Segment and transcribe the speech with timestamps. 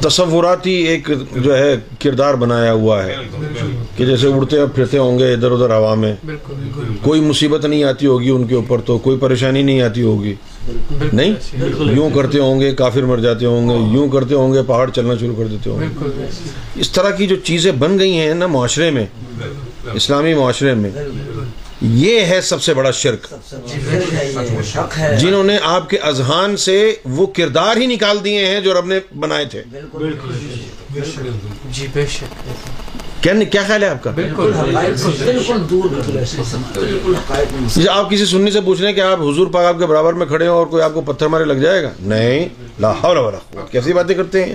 [0.00, 3.16] تصوراتی ایک جو ہے کردار بنایا ہوا ہے
[3.96, 6.14] کہ جیسے اڑتے اور پھرتے ہوں گے ادھر ادھر ہوا میں۔
[7.02, 10.34] کوئی مصیبت نہیں آتی ہوگی ان کے اوپر تو کوئی پریشانی نہیں آتی ہوگی۔
[11.12, 11.34] نہیں؟
[11.78, 15.14] یوں کرتے ہوں گے، کافر مر جاتے ہوں گے، یوں کرتے ہوں گے، پہاڑ چلنا
[15.20, 16.24] شروع کر دیتے ہوں گے۔
[16.74, 19.06] اس طرح کی جو چیزیں بن گئی ہیں نا معاشرے میں،
[19.94, 20.90] اسلامی معاشرے میں
[21.86, 23.34] یہ ہے سب سے بڑا شرک۔
[24.98, 28.86] ہے۔ جنہوں نے آپ کے اذہان سے وہ کردار ہی نکال دیے ہیں جو رب
[28.86, 30.12] نے بنائے تھے۔ بالکل۔
[31.70, 32.24] جی بے شک۔
[33.22, 34.52] کیا کیا خیال ہے آپ کا؟ بالکل۔
[37.88, 40.26] آپ کسی سنی سے پوچھ رہے ہیں کہ آپ حضور پاک آپ کے برابر میں
[40.26, 42.48] کھڑے ہو اور کوئی آپ کو پتھر مارے لگ جائے گا؟ نہیں۔
[42.80, 44.54] لا حول ولا قوت۔ کیسی باتیں کرتے ہیں؟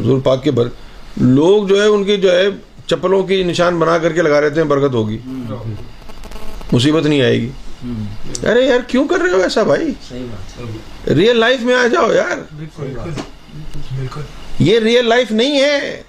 [0.00, 0.68] حضور پاک کے بر
[1.16, 2.48] لوگ جو ہے ان کی جو ہے
[2.86, 5.18] چپلوں کی نشان بنا کر کے لگا رہتے ہیں برکت ہوگی۔
[6.72, 7.48] مصیبت نہیں آئے گی۔
[8.42, 9.90] ارے یار کیوں کر رہے ہو ایسا بھائی؟
[11.14, 12.38] ریئل لائف میں آ جاؤ یار۔
[14.58, 16.02] یہ ریئل لائف نہیں ہے۔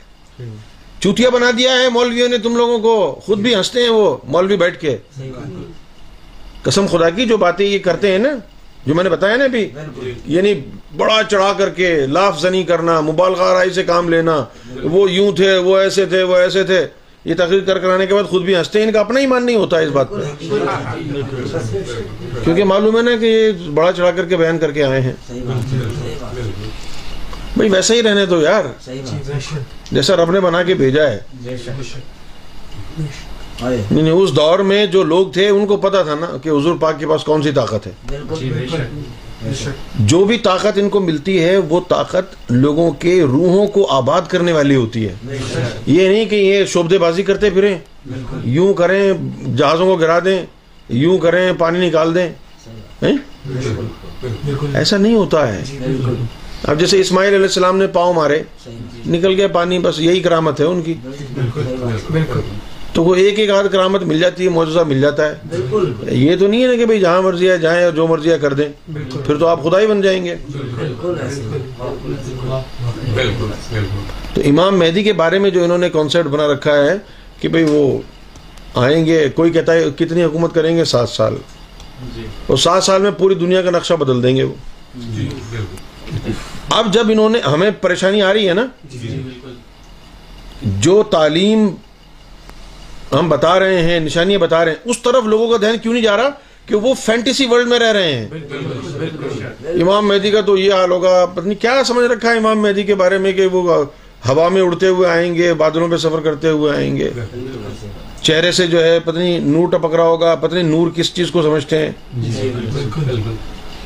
[1.00, 4.58] چوتیا بنا دیا ہے مولویوں نے تم لوگوں کو۔ خود بھی ہنستے ہیں وہ مولوی
[4.58, 4.98] بیٹھ کے۔
[6.64, 8.30] قسم خدا کی جو باتیں یہ کرتے ہیں نا
[8.86, 9.70] جو میں نے بتایا نا ابھی
[10.26, 10.54] یعنی
[10.98, 14.46] بڑا چڑھا کر کے لاف زنی کرنا مبالغہ آرائی سے کام لینا
[14.84, 16.88] وہ یوں تھے وہ ایسے تھے وہ ایسے تھے۔
[17.26, 19.56] یہ تقریر کر کرانے کے بعد خود بھی ہنستے ہیں۔ ان کا اپنا ایمان نہیں
[19.56, 20.16] ہوتا اس بات پہ
[22.44, 25.14] کیونکہ معلوم ہے نا کہ یہ بڑا چڑھا کر کے بیان کر کے آئے ہیں۔
[27.58, 28.64] بھائی ویسا ہی رہنے دو یار۔
[29.92, 31.20] جیسا رب نے بنا کے بھیجا ہے۔
[33.92, 37.00] یعنی اس دور میں جو لوگ تھے، ان کو پتا تھا نا کہ حضور پاک
[37.00, 37.92] کے پاس کون سی طاقت ہے۔
[38.36, 38.50] جی،
[40.00, 44.52] جو بھی طاقت ان کو ملتی ہے، وہ طاقت لوگوں کے روحوں کو آباد کرنے
[44.52, 45.38] والی ہوتی ہے۔
[45.86, 47.78] یہ نہیں کہ یہ شوبدے بازی کرتے پھریں،
[48.44, 49.14] یوں کریں،
[49.58, 50.46] جہازوں کو گرا دیں،
[50.90, 52.30] یوں کریں، پانی نکال دیں۔
[54.74, 55.64] ایسا نہیں ہوتا ہے۔
[56.64, 58.44] اب جیسے اسماعیل علیہ السلام نے پاؤں مارے،
[59.08, 60.94] نکل گیا پانی، بس یہی کرامت ہے ان کی۔
[62.94, 66.36] تو وہ ایک ایک آدھ کرامت مل جاتی ہے معجزہ مل جاتا ہے۔ بالکل یہ
[66.36, 68.54] تو نہیں ہے نا کہ بھائی جہاں مرضی ہے جائیں اور جو مرضی ہے کر
[68.54, 68.94] دیں۔
[69.26, 71.42] پھر تو آپ خدا ہی بن جائیں گے۔ بالکل ایسے۔
[74.34, 76.94] تو امام مہدی کے بارے میں جو انہوں نے کانسیپٹ بنا رکھا ہے
[77.40, 77.98] کہ بھئی وہ
[78.76, 81.36] آئیں گے کوئی کہتا ہے کتنی حکومت کریں گے؟ سات سال۔
[82.48, 84.54] اور سات سال میں پوری دنیا کا نقشہ بدل دیں گے وہ۔
[86.70, 88.66] اب جب انہوں نے ہمیں پریشانی آ رہی ہے نا؟
[90.62, 91.70] جو تعلیم
[93.14, 96.04] ہم بتا رہے ہیں، نشانیاں بتا رہے ہیں۔ اس طرف لوگوں کا دھیان کیوں نہیں
[96.04, 96.30] جا رہا
[96.66, 98.28] کہ وہ فینٹیسی ورلڈ میں رہ رہے ہیں؟
[99.82, 102.84] امام مہدی کا تو یہ حال ہوگا۔ پتہ نہیں کیا سمجھ رکھا ہے امام مہدی
[102.84, 103.84] کے بارے میں کہ وہ
[104.30, 107.10] ہوا میں اڑتے ہوئے آئیں گے، بادلوں پہ سفر کرتے ہوئے آئیں گے۔
[108.22, 111.32] چہرے سے جو ہے، پتہ نہیں نور ٹپک رہا ہوگا، پتہ نہیں نور کس چیز
[111.32, 111.92] کو سمجھتے ہیں۔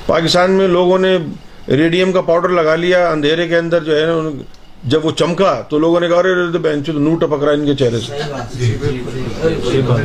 [0.05, 1.17] پاکستان میں لوگوں نے
[1.67, 4.29] ریڈیم کا پاؤڈر لگا لیا، اندھیرے کے اندر جو ہے نا
[4.83, 7.75] جب وہ چمکا تو لوگوں نے کہا ارے بہن چود نور ٹپک رہا ان کے
[7.75, 8.13] چہرے سے۔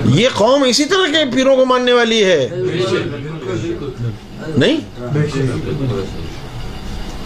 [0.05, 2.49] یہ قوم اسی طرح کے پیروں کو ماننے والی ہے۔
[4.57, 4.77] نہیں؟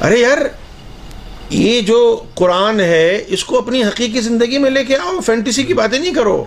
[0.01, 0.39] ارے یار،
[1.51, 5.75] یہ جو قرآن ہے، اس کو اپنی حقیقی زندگی میں لے کے آؤ، فینٹیسی کی
[5.75, 6.45] باتیں نہیں کرو۔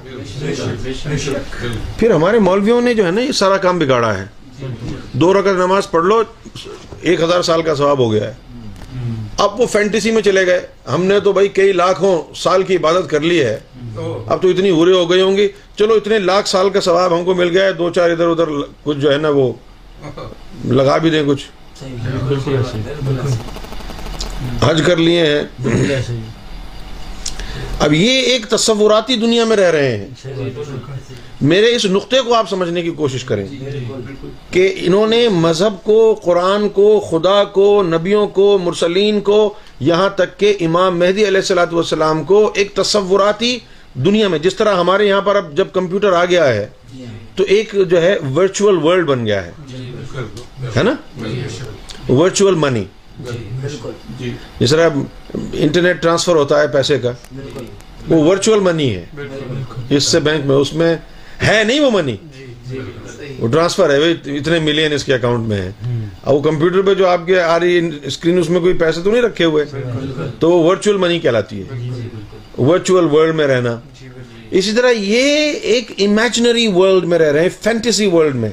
[1.97, 4.25] پھر ہمارے مولویوں نے جو ہے نا، یہ سارا کام بگاڑا ہے۔
[5.13, 6.23] دو رکعت نماز پڑھ لو،
[7.01, 8.48] ایک ہزار سال کا ثواب ہو گیا ہے۔
[9.39, 13.09] اب وہ فینٹیسی میں چلے گئے۔ ہم نے تو بھائی کئی لاکھوں سال کی عبادت
[13.09, 13.59] کر لی ہے۔
[14.27, 15.47] اب تو اتنی ہورے ہو گئی ہوں گی۔
[15.77, 18.49] چلو اتنے لاکھ سال کا ثواب ہم کو مل گیا ہے۔ دو چار ادھر ادھر
[18.83, 19.51] کچھ جو ہے نا وہ
[20.65, 21.45] لگا بھی دیں کچھ۔
[22.27, 22.55] بالکل
[24.61, 25.43] حج کر لیے ہیں۔
[27.79, 30.07] اب یہ ایک تصوراتی دنیا میں رہ رہے ہیں۔
[31.41, 33.47] میرے اس نقطے کو آپ سمجھنے کی کوشش کریں
[34.51, 40.39] کہ انہوں نے مذہب کو قرآن کو خدا کو نبیوں کو مرسلین کو یہاں تک
[40.39, 43.59] کہ امام مہدی علیہ السلاۃ والسلام کو ایک تصوراتی
[43.93, 46.67] دنیا میں جس طرح ہمارے یہاں پر اب جب کمپیوٹر آ گیا ہے
[47.35, 49.51] تو ایک جو ہے ورچوئل ورلڈ بن گیا ہے۔
[50.75, 50.95] ہے نا؟
[52.11, 52.83] Virtual money.
[54.59, 54.89] جس طرح
[55.53, 57.11] انٹرنیٹ ٹرانسفر ہوتا ہے پیسے کا
[58.07, 59.05] وہ ورچوئل منی ہے۔
[59.89, 60.97] اس سے بینک میں اس میں
[61.47, 62.15] ہے نہیں وہ منی
[63.39, 65.71] وہ ٹرانسفر ہے اتنے ملین اس کے اکاؤنٹ میں ہے
[66.23, 69.11] اب وہ کمپیوٹر پہ جو آپ کے آ رہی اسکرین اس میں کوئی پیسے تو
[69.11, 69.65] نہیں رکھے ہوئے؟
[70.39, 71.89] تو وہ ورچوئل منی کہلاتی ہے۔
[72.61, 73.79] ورچوئل ورلڈ میں رہنا۔
[74.51, 78.49] اسی طرح یہ ایک امیجنری ورلڈ میں رہ رہے ہیں فینٹیسی ورلڈ میں۔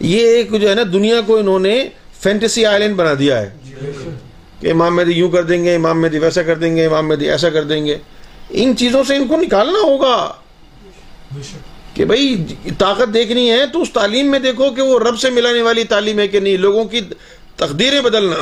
[0.00, 1.88] یہ ایک جو ہے نا دنیا کو انہوں نے
[2.20, 3.50] فینٹیسی آئلینڈ بنا دیا ہے۔
[4.60, 7.30] کہ امام مہدی یوں کر دیں گے امام مہدی ویسا کر دیں گے امام مہدی
[7.30, 7.98] ایسا کر دیں گے۔
[8.50, 10.32] ان چیزوں سے ان کو نکالنا ہوگا۔
[11.94, 12.44] کہ بھائی
[12.78, 16.18] طاقت دیکھنی ہے تو اس تعلیم میں دیکھو کہ وہ رب سے ملانے والی تعلیم
[16.18, 17.00] ہے کہ نہیں لوگوں کی
[17.56, 18.36] تقدیریں بدلنا۔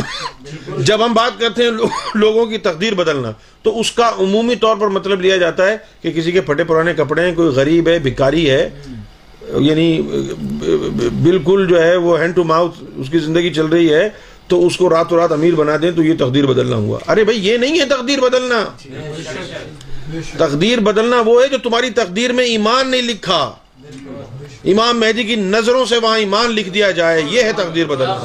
[0.79, 3.33] جب ہم بات کرتے ہیں لو- لوگوں کی تقدیر بدلنا
[3.63, 6.95] تو اس کا عمومی طور پر مطلب لیا جاتا ہے کہ کسی کے پھٹے پرانے
[6.95, 8.69] کپڑے ہیں کوئی غریب ہے بھکاری ہے
[9.59, 10.03] یعنی
[11.23, 14.09] بالکل جو ہے وہ ہینڈ ٹو ماؤتھ اس کی زندگی چل رہی ہے
[14.49, 17.49] تو اس کو راتوں رات امیر بنا دیں تو یہ تقدیر بدلنا ہوا۔ ارے بھائی
[17.49, 18.65] یہ نہیں ہے تقدیر بدلنا۔
[20.39, 23.53] تقدیر بدلنا وہ ہے جو تمہاری تقدیر میں ایمان نہیں لکھا۔
[24.65, 28.25] امام مہدی کی نظروں سے وہاں ایمان لکھ دیا جائے، یہ ہے تقدیر بدلنا۔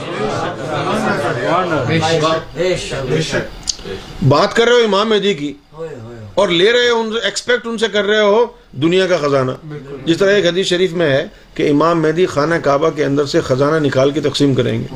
[4.28, 5.54] بات کر رہے ہو امام مہدی کی
[6.34, 9.52] اور لے رہے ہو ایکسپیکٹ ان سے کر رہے ہو دنیا کا خزانہ۔
[10.06, 13.42] جس طرح ایک حدیث شریف میں ہے کہ امام مہدی خانہ کعبہ کے اندر سے
[13.42, 14.88] خزانہ نکال کے تقسیم کریں گے۔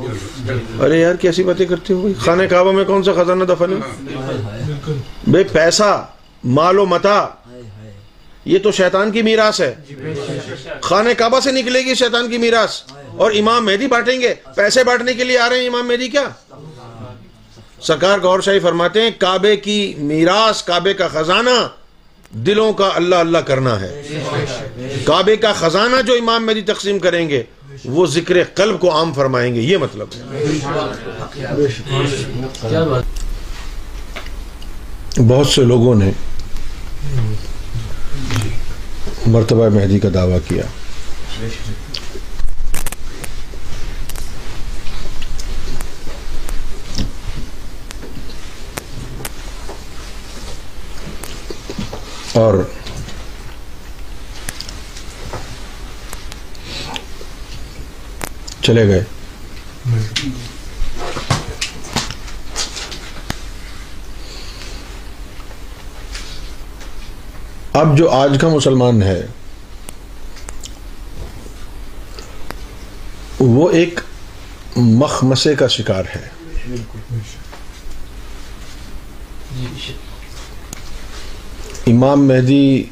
[0.80, 4.92] ارے یار، کیسی باتیں کرتے ہو خانہ کعبہ میں کون سا خزانہ دفن ہے؟
[5.26, 6.06] بے پیسہ۔
[6.44, 7.28] مال و متا۔
[8.44, 9.74] یہ تو شیطان کی میراث ہے۔
[10.80, 12.82] خانہ کعبہ سے نکلے گی شیطان کی میراث۔
[13.16, 16.28] اور امام مہدی بانٹیں گے۔ پیسے بانٹنے کے لیے آ رہے ہیں امام مہدی کیا؟
[17.80, 21.68] سرکار گور شاہی فرماتے ہیں کعبے کی میراث کعبے کا خزانہ
[22.30, 24.02] دلوں کا اللہ اللہ کرنا ہے۔
[25.04, 27.42] کعبے کا خزانہ جو امام مہدی تقسیم کریں گے
[27.84, 30.22] وہ ذکر قلب کو عام فرمائیں گے۔ یہ مطلب ہے۔
[35.28, 36.10] بہت سے لوگوں نے
[39.26, 40.62] مرتبہ مہدی کا دعویٰ کیا۔
[52.32, 52.54] اور
[58.62, 59.04] چلے گئے۔
[67.72, 69.26] اب جو آج کا مسلمان ہے،
[73.38, 74.00] وہ ایک
[74.76, 76.28] مخمسے کا شکار ہے۔
[81.86, 82.84] امام مہدی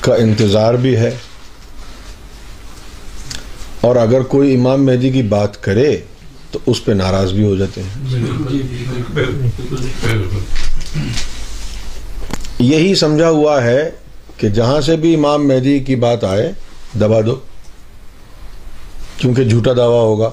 [0.00, 1.16] کا انتظار بھی ہے۔
[3.80, 6.00] اور اگر کوئی امام مہدی کی بات کرے،
[6.50, 8.22] تو اس پہ ناراض بھی ہو جاتے ہیں۔
[12.62, 13.90] یہی سمجھا ہوا ہے
[14.36, 16.50] کہ جہاں سے بھی امام مہدی کی بات آئے،
[17.00, 17.34] دبا دو،
[19.18, 20.30] کیونکہ جھوٹا دعویٰ ہوگا۔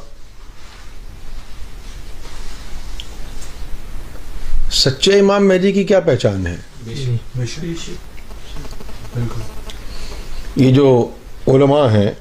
[4.74, 6.56] سچے امام مہدی کی کیا پہچان ہے؟
[10.56, 10.88] یہ جو
[11.48, 12.12] علماء ہیں،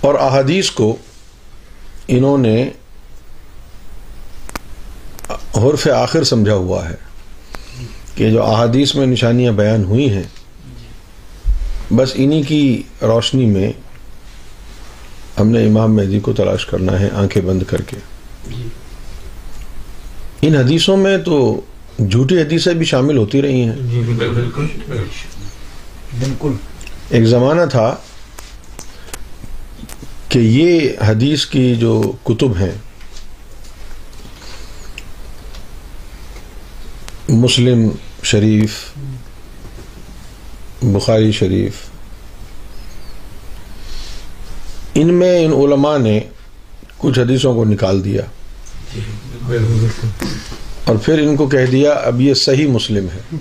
[0.00, 0.96] اور احادیث کو
[2.08, 2.56] انہوں نے
[5.30, 6.94] حرف آخر سمجھا ہوا ہے
[8.14, 10.22] کہ جو احادیث میں نشانیاں بیان ہوئی ہیں
[11.90, 13.72] بس انہی کی روشنی میں
[15.40, 17.96] ہم نے امام مہدی کو تلاش کرنا ہے آنکھیں بند کر کے۔
[20.42, 21.60] ان حدیثوں میں تو
[22.10, 23.72] جھوٹی حدیثیں بھی شامل ہوتی رہی ہیں۔
[26.20, 26.52] بالکل۔
[27.10, 27.94] ایک زمانہ تھا
[30.28, 32.72] کہ یہ حدیث کی جو کتب ہیں
[37.36, 37.88] مسلم
[38.22, 38.70] شریف
[40.82, 41.72] بخاری شریف۔
[44.94, 46.20] ان میں ان علماء نے
[46.98, 48.22] کچھ حدیثوں کو نکال دیا۔
[50.84, 53.36] اور پھر ان کو کہہ دیا اب یہ صحیح مسلم ہے۔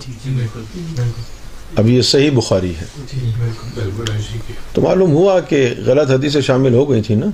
[1.75, 2.84] اب یہ صحیح بخاری ہے۔
[4.74, 7.25] تو معلوم ہوا کہ غلط حدیثیں شامل ہو گئی تھی نا؟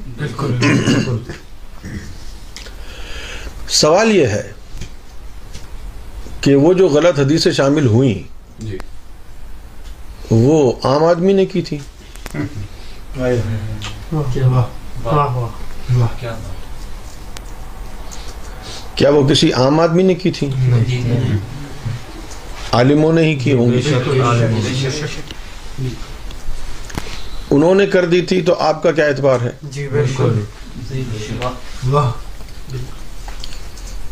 [3.70, 4.52] سوال یہ ہے
[6.42, 8.24] کہ وہ جو غلط حدیثیں شامل ہوئیں
[10.32, 11.78] وہ عام آدمی نے کی تھی۔
[18.96, 20.50] کیا وہ کسی عام آدمی نے کی تھی؟
[22.72, 23.82] عالموں نے ہی کی ہوں گی۔
[27.52, 30.40] انہوں نے کر دی تھی تو آپ کا کیا اعتبار ہے؟ جی بالکل۔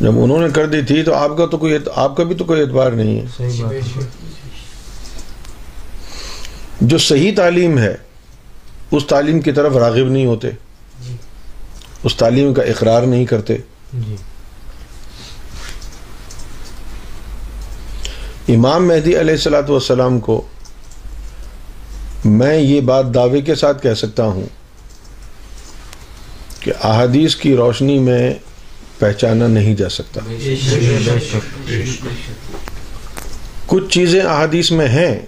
[0.01, 2.43] جب انہوں نے کر دی تھی تو آپ کا تو کوئی آپ کا بھی تو
[2.43, 3.43] کوئی اعتبار نہیں ہے۔
[6.81, 7.95] جو صحیح تعلیم ہے
[8.91, 10.49] اس تعلیم کی طرف راغب نہیں ہوتے۔
[12.03, 13.57] اس تعلیم کا اقرار نہیں کرتے۔
[13.93, 14.15] جی۔
[18.55, 20.41] امام مہدی علیہ السلاۃ والسلام کو
[22.25, 24.45] میں یہ بات دعوے کے ساتھ کہہ سکتا ہوں
[26.59, 28.33] کہ احادیث کی روشنی میں
[28.99, 30.21] پہچانا نہیں جا سکتا۔
[33.65, 35.19] کچھ چیزیں احادیث میں ہیں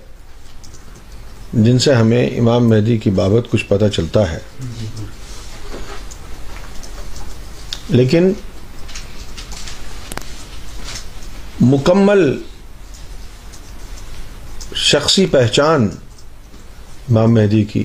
[1.53, 4.39] جن سے ہمیں امام مہدی کی بابت کچھ پتہ چلتا ہے۔
[7.89, 8.31] لیکن
[11.61, 12.41] مکمل
[14.75, 15.89] شخصی پہچان
[17.09, 17.83] امام مہدی کی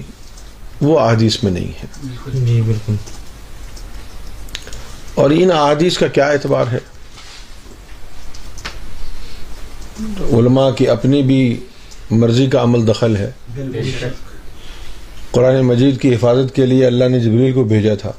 [0.81, 1.87] وہ احادیث میں نہیں ہے۔
[2.35, 2.95] جی بالکل۔
[5.17, 6.79] اور ان احادیث کا کیا اعتبار ہے؟
[10.33, 11.61] علماء کی اپنی بھی
[12.11, 13.31] مرضی کا عمل دخل ہے۔
[15.31, 18.13] قرآن مجید کی حفاظت کے لیے اللہ نے جبریل کو بھیجا تھا۔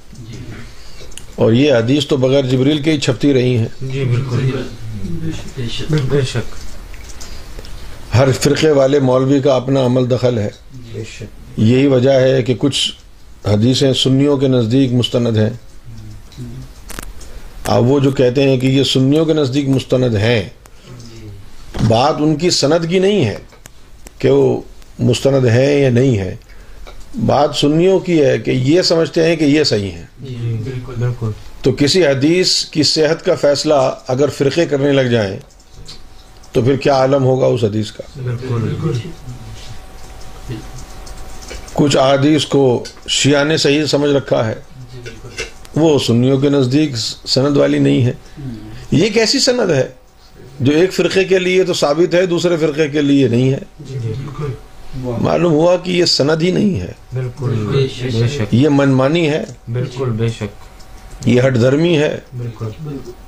[1.35, 4.51] اور یہ حدیث تو بغیر جبریل کے ہی چھپتی رہی ہیں۔ جی بالکل۔
[6.09, 6.55] بے شک۔
[8.15, 10.49] ہر فرقے والے مولوی کا اپنا عمل دخل ہے۔
[11.57, 12.91] یہی وجہ ہے کہ کچھ
[13.47, 15.49] حدیثیں سنیوں کے نزدیک مستند ہیں۔
[17.67, 20.49] اب وہ جو کہتے ہیں کہ یہ سنیوں کے نزدیک مستند ہیں
[21.87, 23.37] بات ان کی سند کی نہیں ہے
[24.19, 24.61] کہ وہ
[24.99, 26.35] مستند ہیں یا نہیں ہے
[27.25, 31.31] بات سنیوں کی ہے کہ یہ سمجھتے ہیں کہ یہ صحیح ہیں۔ جی بالکل بالکل۔
[31.61, 33.73] تو کسی حدیث کی صحت کا فیصلہ
[34.07, 35.37] اگر فرقے کرنے لگ جائیں
[36.51, 38.03] تو پھر کیا عالم ہوگا اس حدیث کا؟
[41.73, 44.55] کچھ احادیث کو شیعہ نے صحیح سمجھ رکھا ہے۔
[45.77, 48.13] وہ سنیوں کے نزدیک سند والی نہیں ہے۔
[48.91, 49.87] یہ کیسی سند ہے
[50.59, 54.13] جو ایک فرقے کے لیے تو ثابت ہے دوسرے فرقے کے لیے نہیں ہے۔ جی
[55.03, 57.87] معلوم ہوا کہ یہ سند ہی نہیں ہے۔ بالکل۔ بے
[58.27, 59.43] شک۔ یہ منمانی ہے۔
[59.73, 62.69] بالکل۔ بے شک۔ یہ ہٹ دھرمی ہے۔ بالکل۔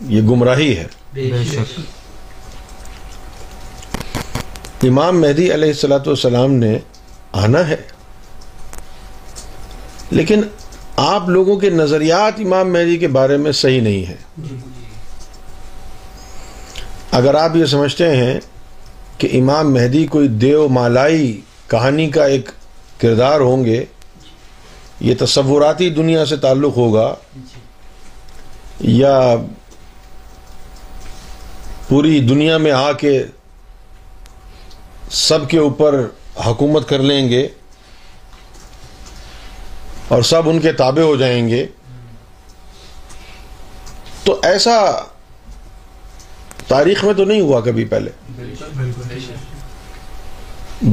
[0.02, 1.80] یہ گمراہی ہے۔ بے شک۔
[4.84, 6.80] امام مہدی علیہ السلاۃ والسلام نے
[7.32, 7.76] آنا ہے
[10.12, 10.42] لیکن
[11.02, 14.48] آپ لوگوں کے نظریات امام مہدی کے بارے میں صحیح نہیں ہیں۔
[17.12, 18.40] اگر آپ یہ سمجھتے ہیں
[19.18, 22.50] کہ امام مہدی کوئی دیو مالائی کہانی کا ایک
[23.02, 23.86] کردار ہوں گے،
[25.00, 27.16] یہ تصوراتی دنیا سے تعلق ہوگا
[28.80, 29.36] یا
[31.88, 33.24] پوری دنیا میں آ کے
[35.12, 36.04] سب کے اوپر
[36.46, 37.48] حکومت کر لیں گے
[40.10, 41.66] اور سب ان کے تابع ہو جائیں گے۔
[44.24, 45.04] تو ایسا
[46.68, 48.12] تاریخ میں تو نہیں ہوا کبھی پہلے۔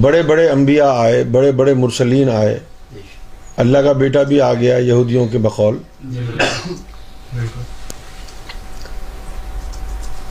[0.00, 2.58] بڑے بڑے انبیاء آئے، بڑے بڑے مرسلین آئے۔
[3.56, 5.78] اللہ کا بیٹا بھی آ گیا یہودیوں کے بقول۔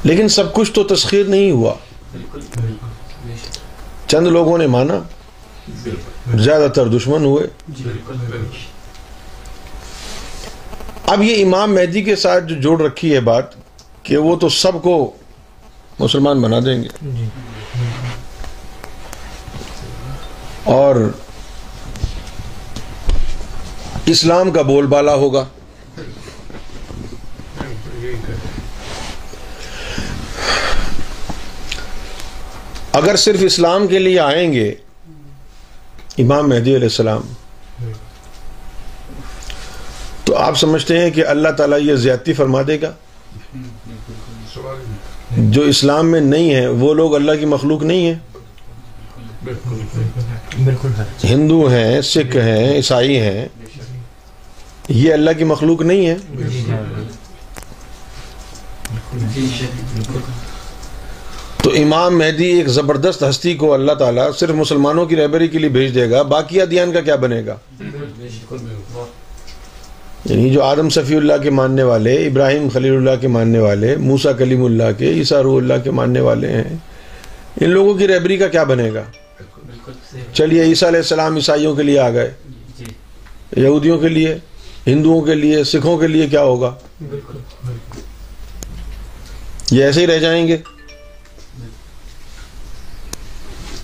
[0.03, 1.73] لیکن سب کچھ تو تسخیر نہیں ہوا۔
[4.07, 4.99] چند لوگوں نے مانا۔
[6.35, 7.47] زیادہ تر دشمن ہوئے۔
[11.07, 13.43] اب یہ امام مہدی کے ساتھ جو جوڑ رکھی ہے بات
[14.03, 15.11] کہ وہ تو سب کو
[15.99, 17.27] مسلمان بنا دیں گے۔ جی۔
[20.63, 20.95] اور
[24.05, 25.45] اسلام کا بول بالا ہوگا۔
[32.91, 34.69] اگر صرف اسلام کے لیے آئیں گے
[36.17, 37.21] امام مہدی علیہ السلام
[40.35, 42.91] تو آپ سمجھتے ہیں کہ اللہ تعالیٰ یہ زیادتی فرما دے گا؟
[45.51, 48.15] جو اسلام میں نہیں ہے، وہ لوگ اللہ کی مخلوق نہیں ہیں؟
[49.45, 53.47] بالکل ہے ہندو ہیں، سکھ ہیں، عیسائی ہیں،
[54.89, 56.15] یہ اللہ کی مخلوق نہیں ہے
[61.63, 65.69] تو امام مہدی ایک زبردست ہستی کو اللہ تعالیٰ صرف مسلمانوں کی رہبری کے لیے
[65.77, 67.55] بھیج دے گا باقی ادیان کا کیا بنے گا؟
[70.25, 74.31] یعنی جو آدم صفی اللہ کے ماننے والے، ابراہیم خلیل اللہ کے ماننے والے موسا
[74.31, 76.75] کلیم اللہ کے، عیسیٰ روح اللہ کے ماننے والے ہیں،
[77.61, 79.03] ان لوگوں کی رہبری کا کیا بنے گا؟
[80.33, 82.33] چلیے، عیسیٰ علیہ السلام عیسائیوں کے لیے آ گئے۔
[83.57, 84.37] یہودیوں کے لیے،
[84.87, 86.75] ہندوؤں کے لیے، سکھوں کے لیے کیا ہوگا؟
[89.71, 90.57] یہ ایسے ہی رہ جائیں گے۔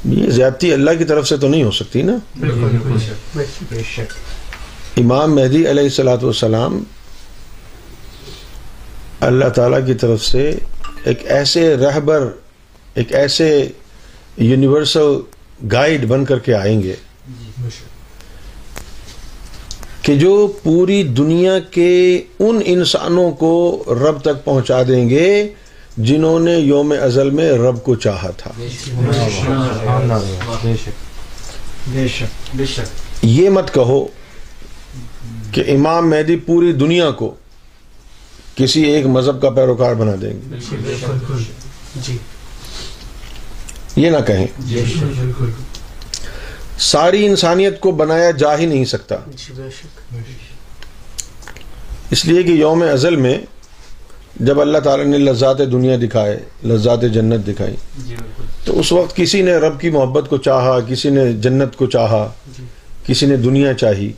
[0.05, 2.15] یہ زیادتی اللہ کی طرف سے تو نہیں ہو سکتی نا؟
[3.69, 4.30] بے شک۔
[4.97, 6.83] امام مہدی علیہ السلاۃ والسلام
[9.19, 10.49] اللہ تعالیٰ کی طرف سے
[11.03, 12.27] ایک ایسے رہبر
[12.93, 13.47] ایک ایسے
[14.37, 15.19] یونیورسل
[15.71, 16.95] گائیڈ بن کر کے آئیں گے
[20.01, 20.31] کہ جو
[20.63, 21.91] پوری دنیا کے
[22.39, 23.51] ان انسانوں کو
[23.87, 25.27] رب تک پہنچا دیں گے
[25.97, 28.51] جنہوں نے یوم ازل میں رب کو چاہا تھا۔
[31.93, 32.29] بے شک۔
[33.21, 34.05] یہ مت کہو
[35.51, 37.35] کہ امام مہدی پوری دنیا کو
[38.55, 40.55] کسی ایک مذہب کا پیروکار بنا دیں گے۔
[41.95, 42.17] جی۔
[43.95, 44.47] یہ نہ کہیں۔
[46.79, 49.53] ساری انسانیت کو بنایا جا ہی نہیں سکتا۔ جی
[52.09, 53.37] اس لیے کہ یوم ازل میں
[54.39, 58.15] جب اللہ تعالیٰ نے لذات دنیا دکھائے لذات جنت دکھائی جی
[58.65, 62.29] تو اس وقت کسی نے رب کی محبت کو چاہا کسی نے جنت کو چاہا
[62.57, 62.63] جی۔
[63.05, 64.11] کسی نے دنیا چاہی۔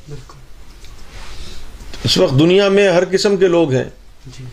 [2.04, 3.84] اس وقت دنیا میں ہر قسم کے لوگ ہیں۔
[4.28, 4.44] جی۔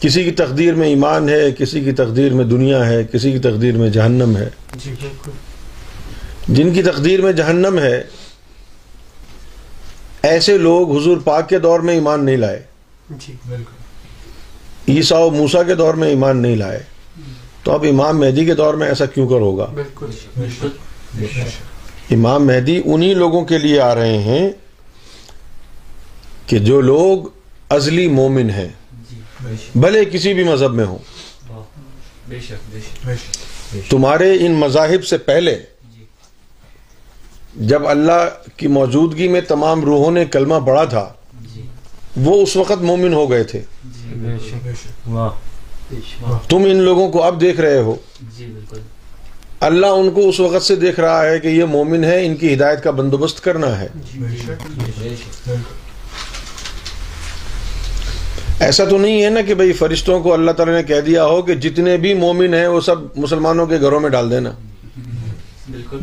[0.00, 3.76] کسی کی تقدیر میں ایمان ہے کسی کی تقدیر میں دنیا ہے کسی کی تقدیر
[3.76, 4.48] میں جہنم ہے۔
[4.84, 5.30] جی بالکل۔
[6.48, 8.02] جن کی تقدیر میں جہنم ہے
[10.22, 12.62] ایسے لوگ حضور پاک کے دور میں ایمان نہیں لائے۔
[13.10, 16.80] جی۔ بالکل۔ عیسیٰ و موسیٰ کے دور میں ایمان نہیں لائے۔
[17.62, 20.06] تو اب امام مہدی کے دور میں ایسا کیوں کر ہوگا؟ بالکل۔
[22.10, 24.50] امام مہدی انہی لوگوں کے لیے آ رہے ہیں
[26.50, 27.18] کہ جو لوگ
[27.68, 28.68] ازلی مومن ہیں
[29.10, 29.20] جی
[29.76, 30.98] بھلے کسی بھی مذہب میں ہوں۔
[31.48, 31.62] واہ
[32.28, 32.74] بے شک
[33.06, 35.58] بے شک۔ تمہارے ان مذاہب سے پہلے
[35.96, 36.04] جی۔
[37.56, 41.12] جب اللہ کی موجودگی میں تمام روحوں نے کلمہ پڑھا تھا
[41.54, 41.62] جی۔
[42.16, 45.30] وہ اس وقت مومن ہو گئے تھے۔ جی بے شک۔ واہ۔
[46.48, 47.96] تم ان لوگوں کو اب دیکھ رہے ہو۔
[48.38, 48.78] جی بالکل۔
[49.60, 52.54] اللہ ان کو اس وقت سے دیکھ رہا ہے کہ یہ مومن ہے ان کی
[52.54, 54.66] ہدایت کا بندوبست کرنا ہے۔ بے شک۔
[54.98, 55.48] بے شک۔
[58.60, 61.42] ایسا تو نہیں ہے نا کہ بھئی فرشتوں کو اللہ تعالیٰ نے کہہ دیا ہو
[61.42, 64.50] کہ جتنے بھی مومن ہیں وہ سب مسلمانوں کے گھروں میں ڈال دینا۔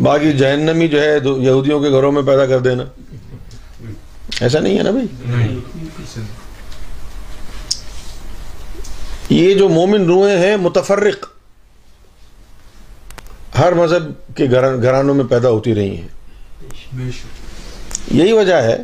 [0.04, 2.84] باقی جہنمی جو ہے یہودیوں کے گھروں میں پیدا کر دینا۔
[4.42, 5.08] ایسا نہیں ہے نا بھائی
[9.30, 11.30] یہ جو مومن روحیں ہیں متفرق
[13.58, 16.08] ہر مذہب کے گھران- گھرانوں میں پیدا ہوتی رہی ہیں۔
[18.12, 18.78] یہی وجہ ہے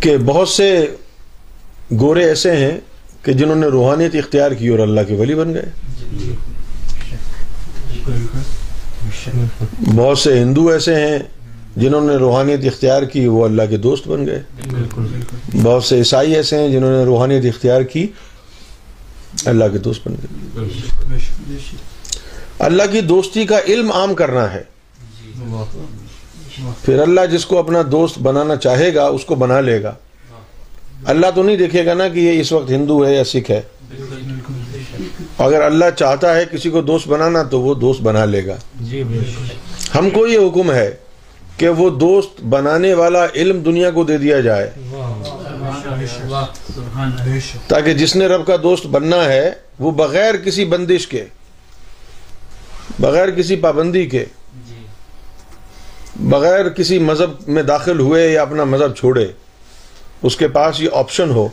[0.00, 0.96] کہ بہت سے
[1.92, 2.80] گورے ایسے ہیں
[3.22, 5.64] کہ جنہوں نے روحانیت اختیار کی اور اللہ کے ولی بن گئے۔
[9.96, 11.18] بہت سے ہندو ایسے ہیں
[11.76, 14.42] جنہوں نے روحانیت اختیار کی، وہ اللہ کے دوست بن گئے۔
[15.62, 18.06] بہت سے عیسائی ایسے ہیں جنہوں نے روحانیت اختیار کی،
[19.44, 20.60] اللہ کے دوست بن گئے۔
[22.58, 24.62] اللہ کی دوستی کا علم عام کرنا ہے۔
[26.84, 29.94] پھر اللہ جس کو اپنا دوست بنانا چاہے گا، اس کو بنا لے گا۔
[31.04, 33.62] اللہ تو نہیں دیکھے گا نا کہ یہ اس وقت ہندو ہے یا سکھ ہے۔
[35.38, 39.02] اگر اللہ چاہتا ہے کسی کو دوست بنانا تو وہ دوست بنا لے گا۔ جی
[39.94, 40.96] ہم کو یہ حکم ہے
[41.56, 44.70] کہ وہ دوست بنانے والا علم دنیا کو دے دیا جائے۔
[47.68, 51.24] تاکہ جس نے رب کا دوست بننا ہے وہ بغیر کسی بندش کے
[53.00, 54.24] بغیر کسی پابندی کے
[54.68, 54.74] جی۔
[56.16, 59.26] بغیر کسی مذہب میں داخل ہوئے یا اپنا مذہب چھوڑے۔
[60.22, 61.48] اس کے پاس یہ آپشن ہو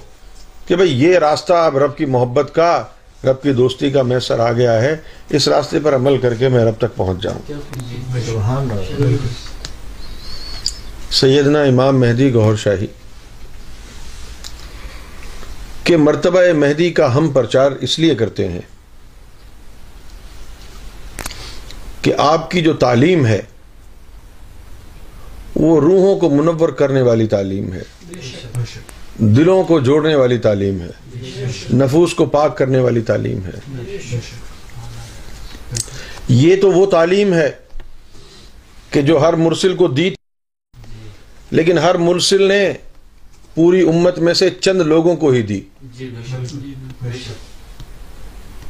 [0.67, 2.83] کہ بھئی یہ راستہ اب رب کی محبت کا،
[3.23, 4.95] رب کی دوستی کا میسر آ گیا ہے،
[5.29, 7.53] اس راستے پر عمل کر کے میں رب تک پہنچ جاؤں۔
[11.11, 12.87] سیدنا امام مہدی گہر شاہی
[15.83, 18.61] کہ مرتبہ مہدی کا ہم پرچار اس لیے کرتے ہیں
[22.01, 23.41] کہ آپ کی جو تعلیم ہے،
[25.55, 27.81] وہ روحوں کو منور کرنے والی تعلیم ہے۔
[29.17, 30.91] دلوں کو جوڑنے والی تعلیم ہے،
[31.73, 33.59] نفوس کو پاک کرنے والی تعلیم ہے۔
[36.27, 37.51] یہ تو وہ تعلیم ہے
[38.89, 40.09] کہ جو ہر مرسل کو دی
[41.51, 42.73] لیکن ہر مرسل نے
[43.55, 45.61] پوری امت میں سے چند لوگوں کو ہی دی۔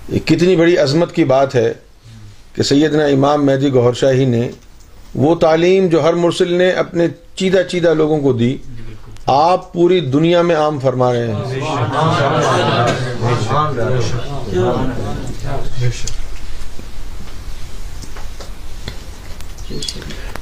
[0.10, 1.74] یہ کتنی بڑی عظمت کی بات ہے
[2.56, 4.50] کہ سیدنا امام مہدی گہر شاہی نے
[5.16, 8.58] وہ تعلیم جو ہر مرسل نے اپنے چیدہ چیدہ لوگوں کو دی
[9.26, 11.62] آپ پوری دنیا میں عام فرما رہے ہیں۔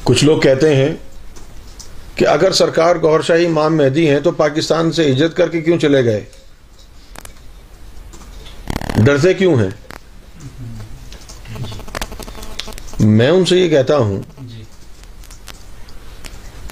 [0.03, 0.89] کچھ لوگ کہتے ہیں
[2.15, 5.77] کہ اگر سرکار گہر شاہی امام مہدی ہیں تو پاکستان سے ہجرت کر کے کیوں
[5.79, 6.23] چلے گئے؟
[8.97, 9.69] ڈرتے کیوں ہیں؟
[12.99, 14.21] میں ان سے یہ کہتا ہوں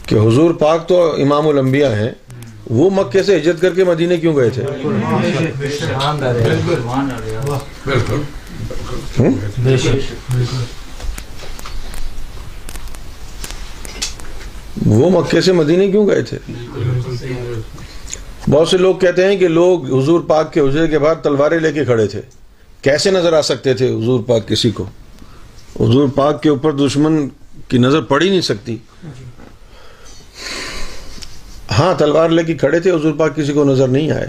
[0.09, 2.11] کہ حضور پاک تو امام الانبیاء ہیں
[2.69, 4.63] وہ مکے سے ہجرت کر کے مدینے کیوں گئے تھے؟
[14.85, 16.37] وہ مکے سے مدینے کیوں گئے تھے؟
[18.49, 21.71] بہت سے لوگ کہتے ہیں کہ لوگ حضور پاک کے حجرے کے باہر تلواریں لے
[21.71, 22.21] کے کھڑے تھے۔
[22.81, 24.85] کیسے نظر آ سکتے تھے حضور پاک کسی کو؟
[25.79, 27.27] حضور پاک کے اوپر دشمن
[27.67, 28.77] کی نظر پڑ ہی نہیں سکتی۔
[31.77, 34.27] ہاں تلوار لے کے کھڑے تھے حضور پاک کسی کو نظر نہیں آئے۔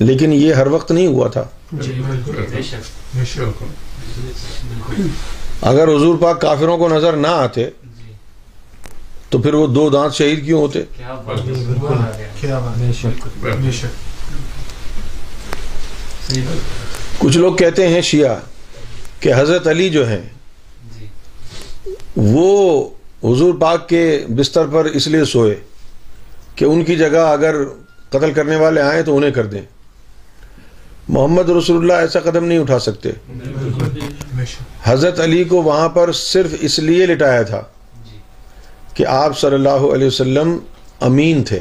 [0.00, 3.62] لیکن یہ ہر وقت نہیں ہوا تھا۔ جی بالکل بے شک۔ بے شک۔
[5.62, 7.70] اگر حضور پاک کافروں کو نظر نہ آتے
[9.28, 14.08] تو پھر وہ دو دانت شہید کیوں ہوتے؟ کیا بات بے شک۔ بے شک۔
[17.18, 18.36] کچھ لوگ کہتے ہیں شیعہ
[19.20, 20.22] کہ حضرت علی جو ہیں
[22.16, 22.88] وہ
[23.24, 25.54] حضور پاک کے بستر پر اس لیے سوئے
[26.54, 27.56] کہ ان کی جگہ اگر
[28.08, 29.62] قتل کرنے والے آئیں تو انہیں کر دیں۔
[31.08, 33.10] محمد رسول اللہ ایسا قدم نہیں اٹھا سکتے۔
[34.84, 37.62] حضرت علی کو وہاں پر صرف اس لیے لٹایا تھا
[38.94, 40.58] کہ آپ صلی اللہ علیہ وسلم
[41.00, 41.58] امین تھے۔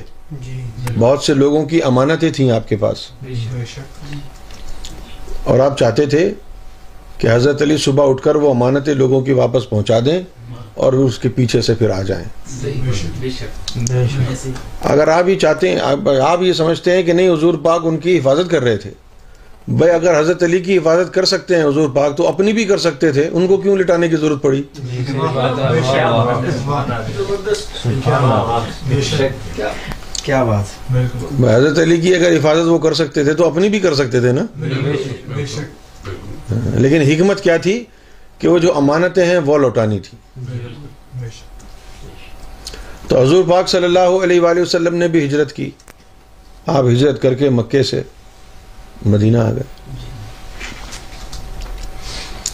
[1.00, 2.98] بہت سے لوگوں کی امانتیں تھیں آپ کے پاس۔
[5.43, 6.34] اور آپ چاہتے تھے
[7.17, 10.22] کہ حضرت علی صبح اٹھ کر وہ امانتیں لوگوں کی واپس پہنچا دیں۔
[10.79, 12.25] اور اس کے پیچھے سے پھر آ جائیں۔
[13.89, 14.47] بے شک
[14.81, 15.79] اگر آپ یہ چاہتے ہیں
[16.21, 18.89] آپ یہ سمجھتے ہیں کہ نہیں حضور پاک ان کی حفاظت کر رہے تھے۔
[19.67, 22.77] بھائی اگر حضرت علی کی حفاظت کر سکتے ہیں حضور پاک تو اپنی بھی کر
[22.77, 24.63] سکتے تھے۔ ان کو کیوں لٹانے کی ضرورت پڑی؟
[28.89, 29.55] بے شک
[30.23, 33.79] کیا بات؟ بالکل حضرت علی کی اگر حفاظت وہ کر سکتے تھے تو اپنی بھی
[33.79, 34.45] کر سکتے تھے نا؟
[35.35, 36.09] بے شک۔
[36.75, 37.83] لیکن حکمت کیا تھی؟
[38.39, 40.17] کہ وہ جو امانتیں ہیں وہ لوٹانی تھی
[43.08, 45.71] تو حضور پاک صلی اللہ علیہ وآلہ وسلم نے بھی ہجرت کی۔
[46.65, 48.02] آپ ہجرت کر کے مکے سے
[49.06, 49.97] مدینہ آ گئے۔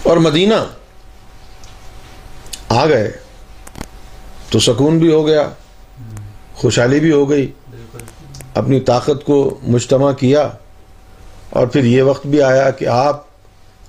[0.04, 0.54] اور مدینہ
[2.70, 3.12] آ گئے
[4.50, 5.50] تو سکون بھی ہو گیا،
[6.56, 7.52] خوشحالی بھی ہو گئی۔
[8.54, 10.50] اپنی طاقت کو مجتمع کیا
[11.50, 13.25] اور پھر یہ وقت بھی آیا کہ آپ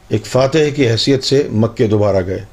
[0.09, 2.45] ایک فاتح کی حیثیت سے مکے دوبارہ گئے۔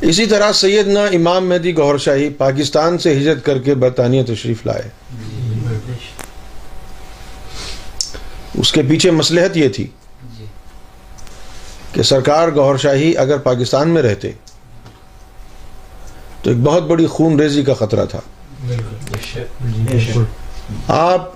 [0.00, 4.88] اسی طرح سیدنا امام مہدی گہر شاہی پاکستان سے ہجرت کر کے برطانیہ تشریف لائے۔
[8.54, 9.86] اس کے پیچھے مصلحت یہ تھی
[11.92, 14.30] کہ سرکار گہر شاہی اگر پاکستان میں رہتے
[16.42, 18.20] تو ایک بہت بڑی خون ریزی کا خطرہ تھا۔
[18.66, 20.24] بالکل
[20.88, 21.35] آپ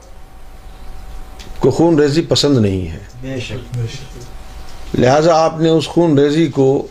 [1.61, 2.99] کو خون ریزی پسند نہیں ہے۔
[4.95, 6.87] لہذا آپ نے اس خون ریزی کو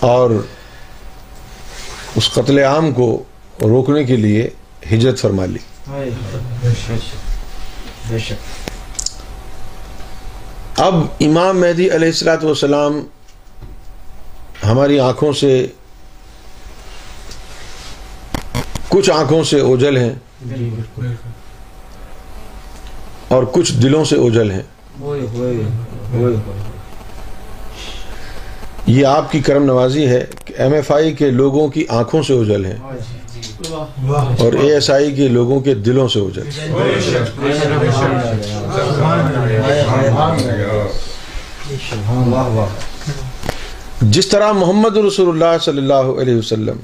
[0.00, 0.30] اور
[2.16, 3.22] اس قتل عام کو
[3.62, 4.50] روکنے کے لیے
[4.92, 5.58] ہجرت فرما لی۔
[10.76, 13.00] اب امام مہدی علیہ السلاۃ والسلام
[14.66, 15.66] ہماری آنکھوں سے
[18.88, 20.12] کچھ آنکھوں سے اوجل ہیں۔
[20.42, 21.06] بالکل۔
[23.34, 24.62] اور کچھ دلوں سے اوجل ہیں۔
[28.86, 32.32] یہ آپ کی کرم نوازی ہے کہ ایم ایف آئی کے لوگوں کی آنکھوں سے
[32.32, 32.76] اوجل ہیں۔
[33.68, 36.48] واہ اور اے ایس آئی کے لوگوں کے دلوں سے اوجل
[42.54, 42.66] واہ
[44.02, 46.76] جس طرح محمد رسول اللہ صلی اللہ علیہ وسلم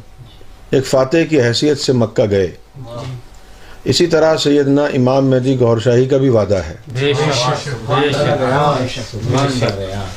[0.71, 2.51] ایک فاتح کی حیثیت سے مکہ گئے۔
[3.85, 6.77] اسی طرح سیدنا امام مہدی گور شاہی کا بھی وعدہ ہے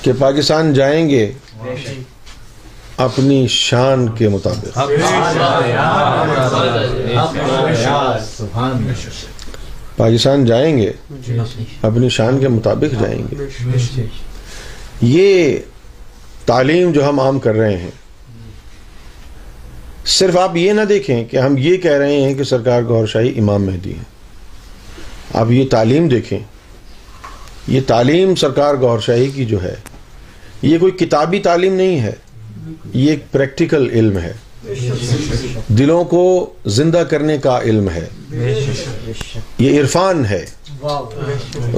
[0.02, 1.32] کہ پاکستان جائیں گے
[2.98, 4.78] اپنی شان کے مطابق۔
[9.98, 10.92] پاکستان جائیں گے
[11.82, 13.36] اپنی شان کے مطابق جائیں گے۔
[15.02, 15.58] یہ
[16.46, 17.92] تعلیم جو ہم عام کر رہے ہیں
[20.06, 23.40] صرف آپ یہ نہ دیکھیں کہ ہم یہ کہہ رہے ہیں کہ سرکار گور شاہی
[23.40, 24.04] امام مہدی ہیں۔
[25.34, 26.40] آپ یہ تعلیم دیکھیں۔
[27.68, 29.76] یہ تعلیم سرکار گور شاہی کی جو ہے،
[30.62, 32.12] یہ کوئی کتابی تعلیم نہیں ہے،
[32.94, 34.34] یہ ایک پریکٹیکل علم ہے۔
[35.68, 38.08] دلوں کو زندہ کرنے کا علم ہے۔
[39.58, 40.46] یہ عرفان ہے۔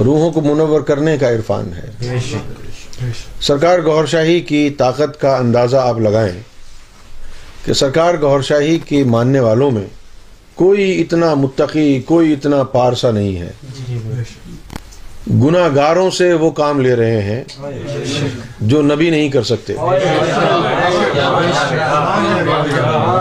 [0.04, 2.16] روحوں کو منور کرنے کا عرفان ہے۔
[3.40, 6.55] سرکار گہر شاہی کی طاقت کا اندازہ آپ لگائیں۔
[7.66, 9.86] کہ سرکار گہر شاہی کے ماننے والوں میں
[10.54, 13.50] کوئی اتنا متقی کوئی اتنا پارسا نہیں ہے۔
[15.30, 17.44] گناہ گاروں سے وہ کام لے رہے ہیں
[18.60, 19.72] جو نبی نہیں کر سکتے۔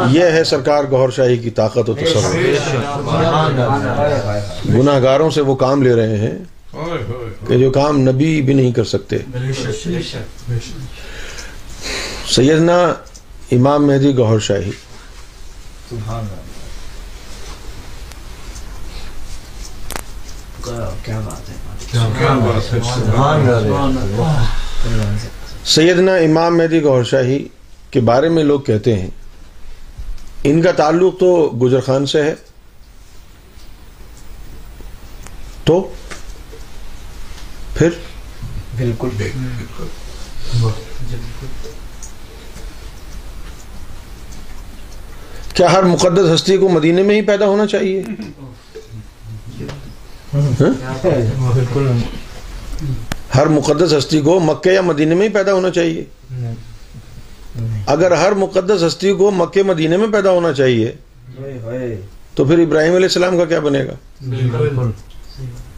[0.09, 2.35] یہ ہے سرکار گہر شاہی کی طاقت و تصور۔
[4.69, 6.37] گناہ گاروں سے وہ کام لے رہے ہیں
[7.47, 9.17] کہ جو کام نبی بھی نہیں کر سکتے۔
[12.35, 12.93] سیدنا
[13.51, 14.71] امام مہدی گہر شاہی۔
[25.65, 27.47] سیدنا امام مہدی گہر شاہی
[27.91, 29.09] کے بارے میں لوگ کہتے ہیں
[30.43, 32.33] ان کا تعلق تو گجر خان سے ہے۔
[35.63, 35.93] تو
[37.73, 37.89] پھر؟
[38.77, 39.09] بالکل۔
[45.55, 48.01] کیا ہر مقدس ہستی کو مدینے میں ہی پیدا ہونا چاہیے؟
[50.33, 50.73] ہاں؟
[53.35, 56.03] ہر مقدس ہستی کو مکے یا مدینے میں ہی پیدا ہونا چاہیے۔
[57.87, 60.91] اگر ہر مقدس ہستی کو مکے مدینے میں پیدا ہونا چاہیے،
[62.35, 65.74] تو پھر ابراہیم علیہ السلام کا کیا بنے گا بالکل کیا کیا بات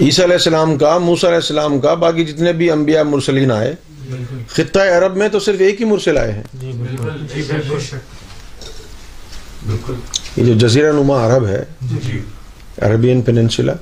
[0.00, 3.74] عیسیٰ علیہ السلام کا موسیٰ علیہ السلام کا باقی جتنے بھی انبیاء مرسلین آئے
[4.48, 7.96] خطہ عرب میں تو صرف ایک ہی مرسل آئے ہیں۔ جی بالکل۔ جی بالکل۔
[9.66, 9.94] بالکل۔
[10.36, 12.20] یہ جو جزیرہ نما عرب ہے جی
[12.82, 13.72] عربین پیننسلا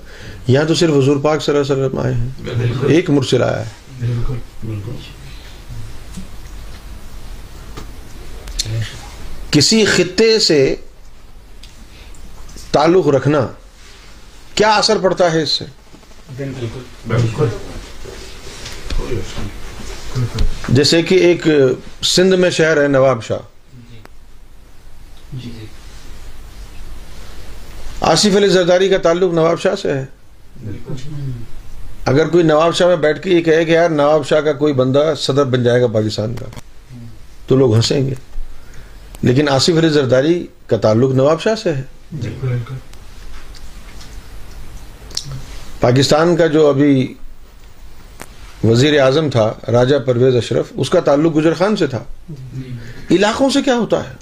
[0.46, 3.82] یہاں تو صرف حضور پاک صلی اللہ علیہ وسلم آئے ہیں۔ ایک مرسل آیا ہے۔
[9.50, 10.76] کسی خطے سے
[12.72, 13.46] تعلق رکھنا
[14.54, 15.64] کیا اثر پڑتا ہے اس سے؟
[17.08, 17.46] بالکل
[20.68, 21.46] جیسے کہ ایک
[22.02, 23.38] سندھ میں شہر ہے نواب شاہ۔
[28.00, 30.04] آصف علی زرداری کا تعلق نواب شاہ سے ہے؟
[32.04, 34.72] اگر کوئی نواب شاہ میں بیٹھ کے یہ کہے کہ یار نواب شاہ کا کوئی
[34.72, 36.46] بندہ صدر بن جائے گا پاکستان کا،
[37.46, 38.14] تو لوگ ہنسیں گے۔
[39.22, 42.74] لیکن آصف علی زرداری کا تعلق نواب شاہ سے ہے۔ بالکل
[45.82, 47.14] پاکستان کا جو ابھی
[48.64, 52.02] وزیر اعظم تھا، راجہ پرویز اشرف، اس کا تعلق گجر خان سے تھا۔
[53.10, 54.14] علاقوں سے کیا ہوتا ہے؟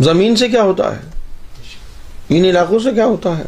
[0.00, 1.00] زمین سے کیا ہوتا ہے؟
[2.28, 3.42] ان علاقوں سے کیا ہوتا ہے؟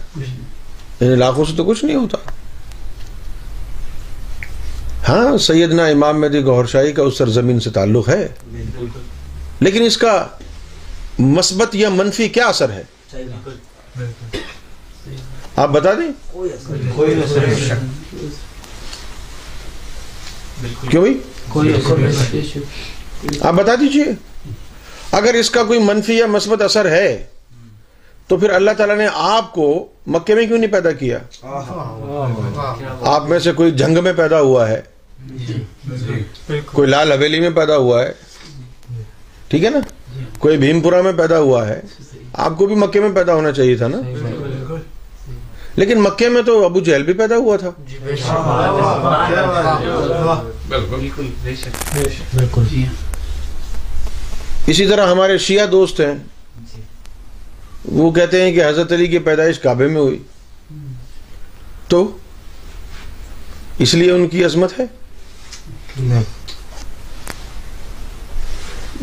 [1.00, 2.18] ان علاقوں سے تو کچھ نہیں ہوتا۔
[5.08, 8.28] ہاں سیدنا امام مہدی گوھر شاہی کا اس سرزمین سے تعلق ہے۔
[9.60, 10.26] لیکن اس کا
[11.18, 12.82] مثبت یا منفی کیا اثر ہے؟
[13.96, 14.38] بالکل
[15.56, 16.54] آپ بتا دیں؟ کوئی
[20.90, 21.04] کیوں
[23.40, 24.04] آپ بتا دیجیے۔
[25.12, 27.26] اگر اس کا کوئی منفی یا مثبت اثر ہے
[28.26, 31.18] تو پھر اللہ تعالیٰ نے آپ کو مکے میں کیوں نہیں پیدا کیا؟
[33.02, 34.80] آپ میں سے کوئی جنگ میں پیدا ہوا ہے؟
[36.46, 38.12] بالکل کوئی لال حویلی میں پیدا ہوا ہے؟
[39.48, 39.78] ٹھیک ہے نا؟
[40.38, 41.80] کوئی بھیمپورا میں پیدا ہوا ہے؟
[42.32, 43.96] آپ کو بھی مکے میں پیدا ہونا چاہیے تھا نا؟
[45.76, 47.70] لیکن مکے میں تو ابو جہل بھی پیدا ہوا تھا۔
[50.68, 52.86] بالکل۔ بے شک۔ بالکل۔ جی
[54.66, 56.14] اسی طرح ہمارے شیعہ دوست ہیں۔
[57.84, 60.18] وہ کہتے ہیں کہ حضرت علی کی پیدائش کعبے میں ہوئی۔
[61.88, 62.16] تو
[63.78, 64.84] اس لیے ان کی عظمت ہے؟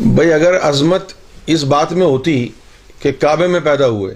[0.00, 1.12] بھائی اگر عظمت
[1.46, 2.48] اس بات میں ہوتی
[2.98, 4.14] کہ کعبے میں پیدا ہوئے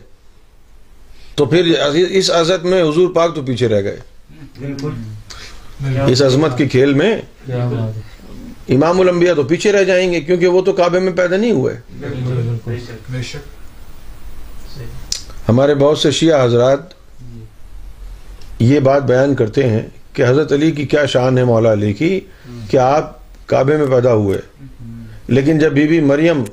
[1.35, 1.73] تو پھر
[2.11, 3.97] اس عزت میں حضور پاک تو پیچھے رہ گئے۔
[6.07, 7.17] اس عظمت کے کھیل میں
[8.69, 11.75] امام الانبیاء تو پیچھے رہ جائیں گے کیونکہ وہ تو کعبے میں پیدا نہیں ہوئے۔
[15.49, 16.81] ہمارے بہت سے شیعہ حضرات
[18.59, 22.21] یہ بات بیان کرتے ہیں کہ حضرت علی کی کیا شان ہے مولا علی کی
[22.71, 24.39] کہ آپ کعبے میں پیدا ہوئے۔
[25.29, 26.45] لیکن جب بی بی مریم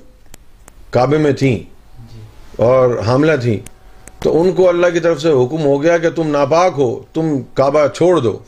[0.89, 1.59] کعبے میں تھیں
[2.55, 3.57] اور حاملہ تھیں
[4.23, 7.41] تو ان کو اللہ کی طرف سے حکم ہو گیا کہ تم ناپاک ہو، تم
[7.53, 8.39] کعبہ چھوڑ دو۔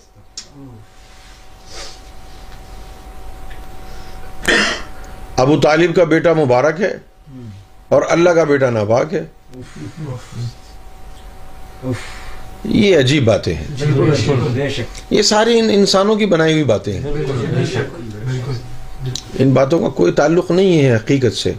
[5.36, 6.98] ابو طالب کا بیٹا مبارک ہے
[7.88, 9.24] اور اللہ کا بیٹا ناپاک ہے۔
[12.64, 13.66] یہ عجیب باتیں ہیں۔
[15.10, 17.12] یہ ساری ان انسانوں کی بنائی ہوئی باتیں ہیں۔
[19.40, 21.54] ان باتوں کا کوئی تعلق نہیں ہے حقیقت سے۔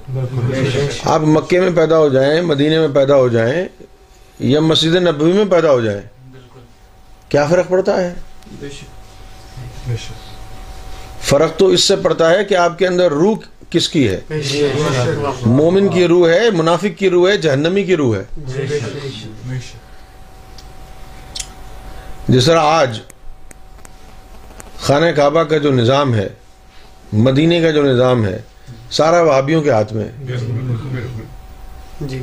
[1.04, 3.68] آپ مکے میں پیدا ہو جائیں، مدینے میں پیدا ہو جائیں
[4.38, 6.00] یا مسجد نبوی میں پیدا ہو جائیں
[7.28, 8.14] کیا فرق پڑتا ہے؟
[9.88, 13.36] بے شک۔ فرق تو اس سے پڑتا ہے کہ آپ کے اندر روح
[13.70, 14.20] کس کی ہے؟
[15.46, 19.76] مومن کی روح ہے منافق کی روح ہے جہنمی کی روح ہے۔ بے شک۔
[22.28, 23.00] جس طرح آج
[24.80, 26.28] خانہ کعبہ کا جو نظام ہے
[27.12, 28.38] مدینے کا جو نظام ہے
[28.90, 30.12] سارا وہابیوں کے ہاتھ میں ہے۔
[32.00, 32.22] جی۔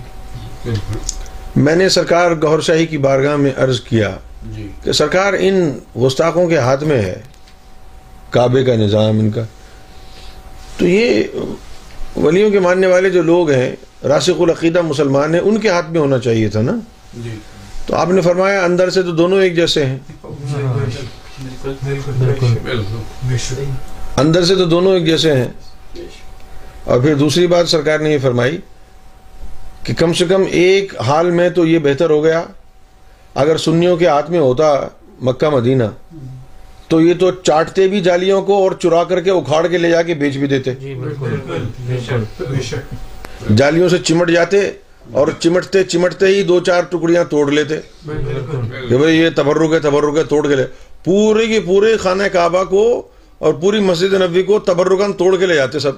[1.56, 4.18] میں نے سرکار گور شاہی کی بارگاہ میں عرض کیا
[4.84, 7.22] کہ سرکار ان گستاخوں کے ہاتھ میں ہے
[8.30, 9.42] کعبے کا نظام ان کا۔
[10.78, 11.24] تو یہ
[12.16, 16.00] ولیوں کے ماننے والے جو لوگ ہیں راسخ العقیدہ مسلمان ہیں ان کے ہاتھ میں
[16.00, 16.76] ہونا چاہیے تھا نا؟
[17.86, 19.98] تو آپ نے فرمایا اندر سے تو دونوں ایک جیسے ہیں۔
[24.18, 25.48] اندر سے تو دونوں ایک جیسے ہیں۔
[26.84, 28.58] اور پھر دوسری بات سرکار نے یہ فرمائی
[29.84, 32.44] کہ کم سے کم ایک حال میں تو یہ بہتر ہو گیا۔
[33.36, 34.88] اگر سنیوں کے ہاتھ میں ہوتا
[35.22, 35.84] مکہ مدینہ
[36.88, 40.02] تو یہ تو چاٹتے بھی جالیوں کو اور چرا کر کے اکھاڑ کے لے جا
[40.02, 41.36] کے بیچ بھی دیتے۔ جی بالکل۔
[41.88, 42.94] بالکل۔ بے شک۔
[43.58, 44.72] جالیوں سے چمٹ جاتے
[45.12, 49.80] اور چمٹتے چمٹتے ہی دو چار ٹکڑیاں توڑ لیتے۔ بالکل۔ کہ بھئی یہ تبرک ہے
[49.80, 50.66] تبرک ہے توڑ کے لے۔
[51.04, 53.08] پورے کی پورے خانہ کعبہ کو
[53.42, 55.92] اور پوری مسجد نبی کو تبرکن توڑ کے لے جاتے سب۔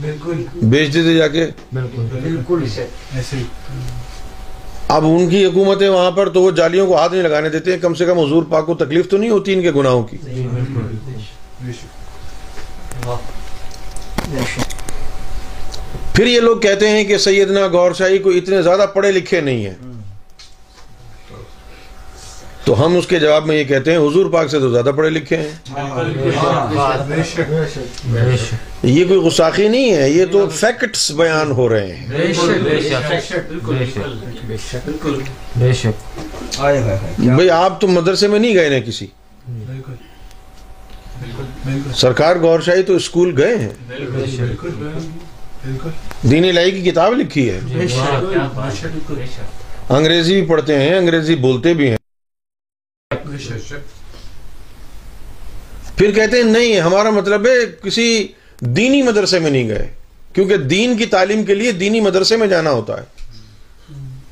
[0.00, 2.64] بالکل۔ بیچ دیتے جا کے بالکل۔ بالکل۔
[3.14, 3.42] ایسے ہی۔
[4.88, 7.78] اب ان کی حکومتیں وہاں پر تو وہ جالیوں کو ہاتھ نہیں لگانے دیتے ہیں
[7.78, 10.46] کم سے کم حضور پاک کو تکلیف تو نہیں ہوتی ان کے گناہوں کی؟ جی
[16.14, 19.66] پھر یہ لوگ کہتے ہیں کہ سیدنا گور شاہی کو اتنے زیادہ پڑھے لکھے نہیں
[19.66, 19.74] ہیں۔
[22.64, 25.10] تو ہم اس کے جواب میں یہ کہتے ہیں، حضور پاک سے تو زیادہ پڑھے
[25.10, 25.50] لکھے ہیں۔
[28.82, 32.06] یہ کوئی غساخی نہیں ہے، یہ تو فیکٹس بیان ہو رہے ہیں۔
[35.56, 35.72] بے
[37.36, 39.06] بھئی آپ تو مدرسے میں نہیں گئے نا کسی۔
[41.94, 43.68] سرکار گور شاہی تو اسکول گئے ہیں۔
[46.30, 47.60] دین الہی کی کتاب لکھی ہے۔
[49.88, 51.96] انگریزی بھی پڑھتے ہیں، انگریزی بولتے بھی ہیں
[53.24, 53.72] بے شک
[55.96, 58.28] پھر کہتے ہیں، نہیں، ہمارا مطلب ہے کسی
[58.60, 59.88] دینی مدرسے میں نہیں گئے۔
[60.32, 63.02] کیونکہ دین کی تعلیم کے لیے دینی مدرسے میں جانا ہوتا ہے۔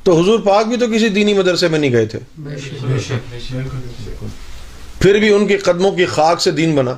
[0.03, 2.19] تو حضور پاک بھی تو کسی دینی مدرسے میں نہیں گئے تھے۔
[5.01, 6.95] پھر بھی ان کے قدموں کی خاک سے دین بنا۔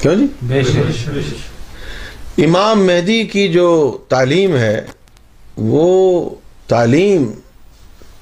[0.00, 0.48] کیوں جی؟
[2.44, 4.86] امام مہدی کی جو تعلیم ہے،
[5.56, 6.30] وہ
[6.66, 7.32] تعلیم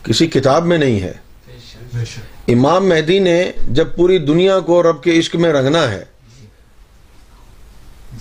[0.03, 1.13] کسی کتاب میں نہیں ہے۔
[1.95, 6.05] بے شک امام مہدی نے جب پوری دنیا کو رب کے عشق میں رنگنا ہے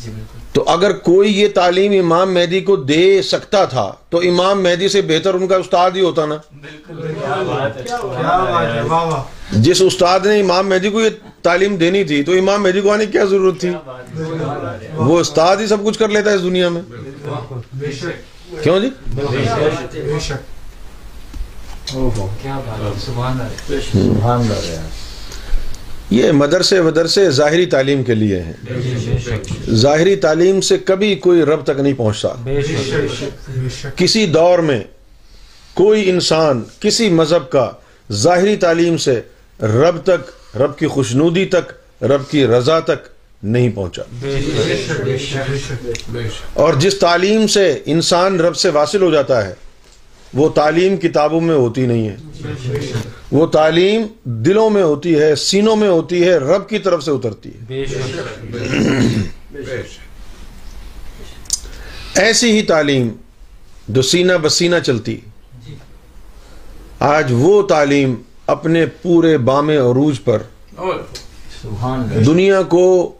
[0.03, 4.63] جی بالکل۔ تو اگر کوئی یہ تعلیم امام مہدی کو دے سکتا تھا تو امام
[4.63, 8.81] مہدی سے بہتر ان کا استاد ہی ہوتا نا۔ کیا بات ہے کیا بات ہے۔
[8.81, 11.09] واہ واہ۔ جس استاد نے امام مہدی کو یہ
[11.41, 13.69] تعلیم دینی تھی تو امام مہدی کو آنے کی کیا ضرورت تھی؟
[14.93, 16.81] وہ استاد ہی سب کچھ کر لیتا ہے اس دنیا میں۔
[18.63, 20.52] کیوں جی؟ بے شک۔
[21.93, 22.59] کیا
[23.05, 23.37] سبحان
[23.91, 24.47] سبحان
[26.09, 28.53] یہ مدرسے ودرسے ظاہری تعلیم کے لیے ہیں۔
[29.69, 32.29] ظاہری تعلیم سے کبھی کوئی رب تک نہیں پہنچتا۔
[33.95, 34.83] کسی دور میں
[35.73, 37.71] کوئی انسان کسی مذہب کا
[38.11, 39.21] ظاہری تعلیم سے
[39.61, 43.07] رب تک، رب کی خوشنودی تک، رب کی رضا تک
[43.43, 44.01] نہیں پہنچا۔
[46.53, 49.53] اور جس تعلیم سے انسان رب سے واصل ہو جاتا ہے
[50.33, 52.15] وہ تعلیم کتابوں میں ہوتی نہیں ہے۔
[53.31, 57.49] وہ تعلیم دلوں میں ہوتی ہے سینوں میں ہوتی ہے رب کی طرف سے اترتی
[57.49, 57.83] ہے۔
[62.15, 63.07] ایسی ہی تعلیم
[63.87, 65.17] جو سینہ بسینہ چلتی۔
[66.99, 68.15] آج وہ تعلیم
[68.47, 70.37] اپنے پورے بام عروج پر
[71.61, 73.11] سبحان اللہ۔ دنیا کو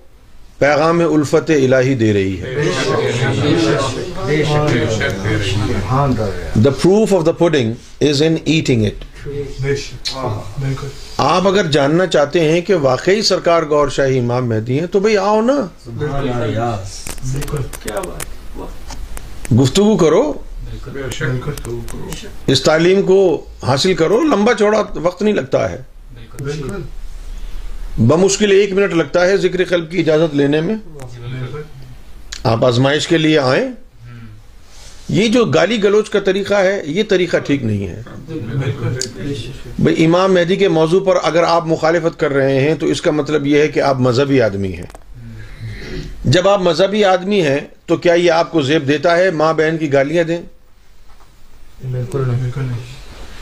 [0.58, 2.56] پیغام الفت الہی دے رہی ہے۔
[6.66, 9.28] The proof of the pudding is in eating it
[11.18, 15.18] آپ اگر جاننا چاہتے ہیں کہ واقعی سرکار گور شاہی امام مہدی ہیں، تو بھئی
[15.18, 15.68] آؤ نا۔
[19.62, 20.34] گفتگو کرو۔
[22.48, 25.78] اس تعلیم کو حاصل کرو، لمبا چوڑا وقت نہیں لگتا ہے۔
[27.98, 30.76] بمشکل ایک منٹ لگتا ہے ذکر قلب کی اجازت لینے میں۔
[32.44, 33.83] آپ آزمائش کے لیے آئیں۔
[35.10, 38.88] یہ جو گالی گلوچ کا طریقہ ہے یہ طریقہ ٹھیک نہیں ہے۔ بالکل
[39.80, 43.12] بھئی امام مہدی کے موضوع پر اگر آپ مخالفت کر رہے ہیں تو اس کا
[43.12, 44.86] مطلب یہ ہے کہ آپ مذہبی آدمی ہیں۔
[46.26, 49.78] جب آپ مذہبی آدمی ہیں تو کیا یہ آپ کو زیب دیتا ہے ماں بہن
[49.78, 50.42] کی گالیاں دیں؟
[51.92, 52.80] بالکل نہیں بالکل نہیں۔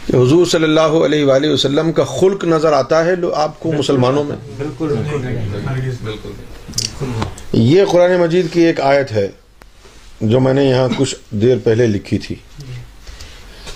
[0.07, 3.71] کہ حضور صلی اللہ علیہ وآلہ وسلم کا خلق نظر آتا ہے لو آپ کو
[3.71, 4.95] مسلمانوں میں۔ بالکل
[7.53, 9.27] یہ قرآن مجید کی ایک آیت ہے۔
[10.21, 12.35] جو میں نے یہاں کچھ دیر پہلے لکھی تھی۔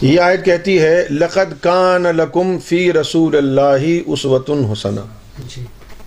[0.02, 5.00] یہ آیت کہتی ہے لقد کان لکم فی رسول اللہ اسوۃ حسنہ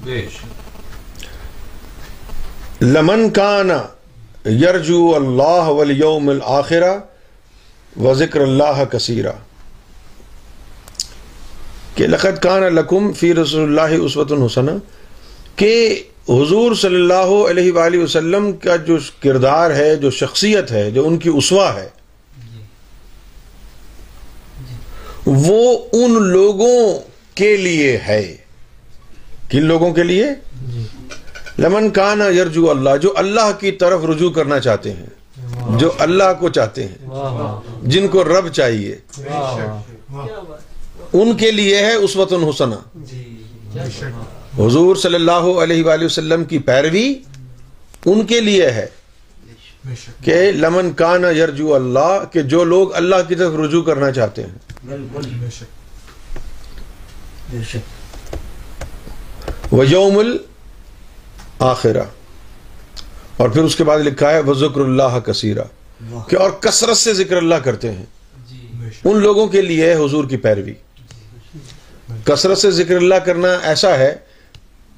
[0.04, 0.26] جی۔
[2.80, 3.70] لمن کان
[4.44, 6.98] یرجو اللہ والیوم الآخرہ
[8.00, 9.32] و ذکر اللہ کثیرہ۔
[11.94, 14.70] کہ لقد کان لکم فی رسول اللہ اسوۃ حسنہ
[15.56, 21.06] کہ حضور صلی اللہ علیہ وآلہ وسلم کا جو کردار ہے جو شخصیت ہے جو
[21.06, 21.88] ان کی اسوا ہے
[25.26, 27.00] وہ ان لوگوں
[27.34, 28.36] کے لیے ہے۔
[29.50, 30.26] کن لوگوں کے لیے؟
[30.72, 30.82] جی
[31.58, 35.06] لمن کانا یرجو اللہ جو اللہ کی طرف رجوع کرنا چاہتے ہیں
[35.78, 36.98] جو اللہ کو چاہتے ہیں
[37.82, 38.96] جن کو رب چاہیے۔
[41.12, 42.74] ان کے لیے ہے اسوت حسنہ۔
[43.74, 47.14] بے شک حضور صلی اللہ علیہ وآلہ وسلم کی پیروی
[48.06, 48.86] ان کے لیے ہے
[50.24, 54.58] کہ لمن کان یرجو اللہ کہ جو لوگ اللہ کی طرف رجوع کرنا چاہتے ہیں۔
[59.70, 62.02] وہ یوم الآخرہ
[63.36, 65.62] اور پھر اس کے بعد لکھا ہے وہ ذکر اللہ کثیرہ۔
[66.28, 68.04] کہ اور کثرت سے ذکر اللہ کرتے ہیں۔
[68.90, 70.72] شک ان لوگوں کے لیے حضور کی پیروی۔
[72.24, 74.16] کثرت سے ذکر اللہ کرنا ایسا ہے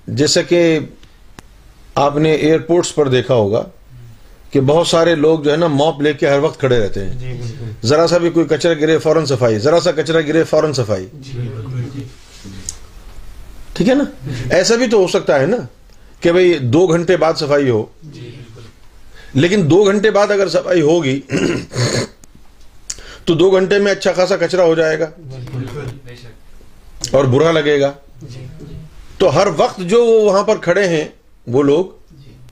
[0.07, 0.79] جیسے کہ
[1.95, 3.65] آپ نے ایئرپورٹس پر دیکھا ہوگا
[4.51, 7.19] کہ بہت سارے لوگ جو ہے نا موپ لے کے ہر وقت کھڑے رہتے ہیں۔
[7.19, 7.41] جی
[7.85, 11.07] ذرا سا بھی کوئی کچرا گرے فوراً صفائی ذرا سا کچرا گرے فوراً صفائی۔
[13.73, 14.05] ٹھیک ہے نا؟
[14.51, 15.57] ایسا بھی تو ہو سکتا ہے نا
[16.21, 17.87] کہ بھئی دو گھنٹے بعد صفائی ہو۔
[19.35, 21.21] لیکن دو گھنٹے بعد اگر صفائی ہوگی
[23.25, 25.07] تو دو گھنٹے میں اچھا خاصا کچرا ہو جائے گا۔
[27.11, 27.93] اور برا لگے گا۔
[29.21, 31.09] تو ہر وقت جو وہ وہاں پر کھڑے ہیں،
[31.47, 31.85] وہ لوگ،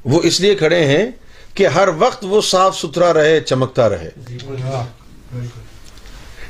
[0.04, 1.10] وہ اس لیے کھڑے ہیں
[1.54, 4.10] کہ ہر وقت وہ صاف ستھرا رہے، چمکتا رہے۔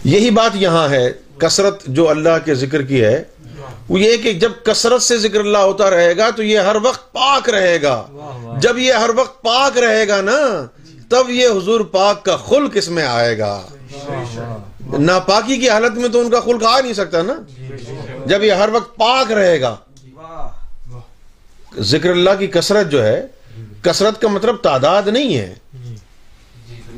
[0.05, 3.23] یہی بات یہاں ہے۔ کثرت جو اللہ کے ذکر کی ہے،
[3.89, 7.13] وہ یہ کہ جب کثرت سے ذکر اللہ ہوتا رہے گا تو یہ ہر وقت
[7.13, 8.07] پاک رہے گا۔
[8.61, 10.67] جب یہ ہر وقت پاک رہے گا نا،
[11.11, 13.63] تب یہ حضور پاک کا خلق اس میں آئے گا۔
[14.99, 17.35] ناپاکی کی حالت میں تو ان کا خلق آ نہیں سکتا نا۔
[18.27, 19.77] جب یہ ہر وقت پاک رہے گا
[21.77, 23.27] ذکر اللہ کی کثرت جو ہے
[23.83, 25.55] کثرت کا مطلب تعداد نہیں ہے۔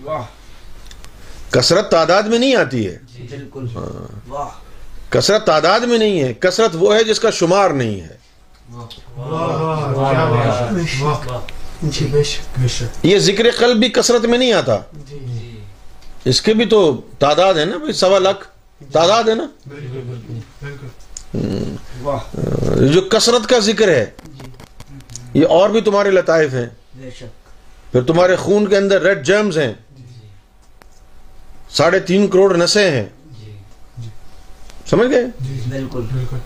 [0.04, 0.22] واہ
[1.50, 2.98] کثرت تعداد میں نہیں آتی ہے۔
[3.30, 3.66] بالکل۔
[4.28, 4.48] واہ۔
[5.10, 8.16] کثرت تعداد میں نہیں ہے کثرت وہ ہے جس کا شمار نہیں ہے۔
[11.82, 12.06] جی
[13.02, 14.78] یہ ذکر قلب بھی کثرت میں نہیں آتا۔
[16.24, 18.48] اس کے بھی تو تعداد ہے نا بھائی سوا لاکھ
[18.92, 20.88] تعداد ہے نا۔ بالکل
[22.02, 22.18] واہ۔
[22.92, 24.06] جو کثرت کا ذکر ہے۔
[25.35, 29.59] یہ اور بھی تمہارے لطائف ہیں۔ بے شک۔ پھر تمہارے خون کے اندر ریڈ جرمز
[29.59, 29.72] ہیں۔
[31.70, 33.07] ساڑھے تین کروڑ نسیں ہیں۔
[34.91, 35.24] سمجھ گئے؟
[35.68, 36.37] بالکل۔ بالکل۔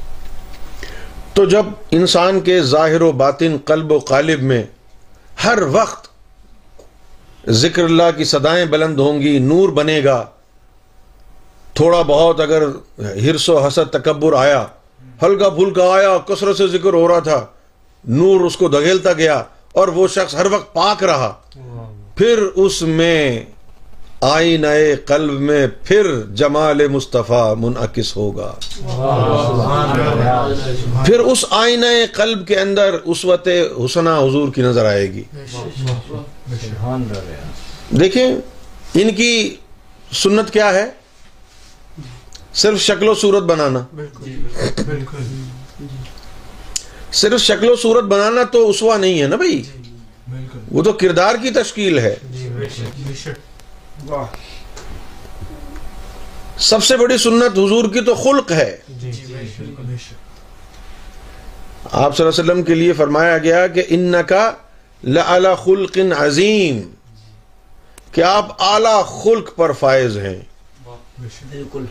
[1.35, 4.63] تو جب انسان کے ظاہر و باطن قلب و قالب میں
[5.45, 6.09] ہر وقت
[7.49, 10.27] ذکر اللہ کی صدائیں بلند ہوں گی نور بنے گا
[11.75, 12.63] تھوڑا بہت اگر
[12.99, 14.67] ہرس و حسد تکبر آیا
[15.23, 17.47] ہلکا پھلکا آیا کثرت سے ذکر ہو رہا تھا
[18.07, 19.43] نور اس کو دھگیلتا گیا
[19.73, 21.33] اور وہ شخص ہر وقت پاک رہا۔
[22.17, 23.45] پھر اس میں
[24.21, 24.67] آئینہ
[25.07, 28.55] قلب میں پھر جمال مصطفیٰ منعکس ہوگا۔
[31.07, 33.49] پھر اس آئینہ قلب کے اندر اسوت
[33.85, 35.23] حسنہ حضور کی نظر آئے گی۔
[38.01, 38.37] دیکھیں،
[38.95, 39.57] ان کی
[40.13, 40.91] سنت کیا ہے؟
[42.55, 44.31] صرف شکل و صورت بنانا۔ بالکل۔
[47.15, 49.63] صرف شکل و صورت بنانا تو اسوا نہیں ہے نا بھائی؟
[50.29, 54.27] بالکل۔ وہ تو کردار کی تشکیل ہے۔ بے شک بے شک۔ واہ۔
[56.59, 60.15] سب سے بڑی سنت حضور کی تو خلق ہے۔ جی بے شک بے شک۔
[61.95, 64.53] آپ صلی اللہ علیہ وسلم کے لیے فرمایا گیا کہ ان کا
[65.05, 66.81] لعلی خلق عظیم۔
[68.13, 70.39] کہ آپ اعلی خلق پر فائز ہیں۔
[71.19, 71.85] بے شک۔ بالکل۔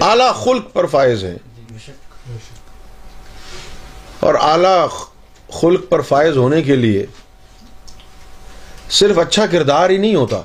[0.00, 1.38] اعلی خلق پر فائز ہیں۔
[1.70, 2.59] بے شک بے شک۔
[4.20, 4.86] اور اعلی
[5.52, 7.06] خلق پر فائز ہونے کے لیے
[8.90, 10.40] صرف اچھا کردار ہی نہیں ہوتا،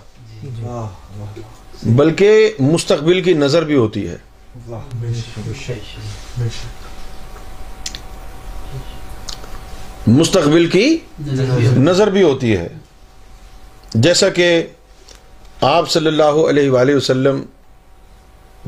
[1.83, 4.17] بلکہ مستقبل کی نظر بھی ہوتی ہے۔
[10.07, 10.97] مستقبل کی
[11.77, 12.67] نظر بھی ہوتی ہے۔
[13.93, 14.67] جیسا کہ
[15.61, 17.43] آپ صلی اللہ علیہ وآلہ وسلم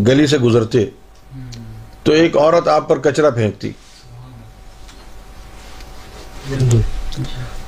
[0.08, 0.86] گلی سے گزرتے،
[2.04, 3.72] تو ایک عورت آپ پر کچرا پھینکتی۔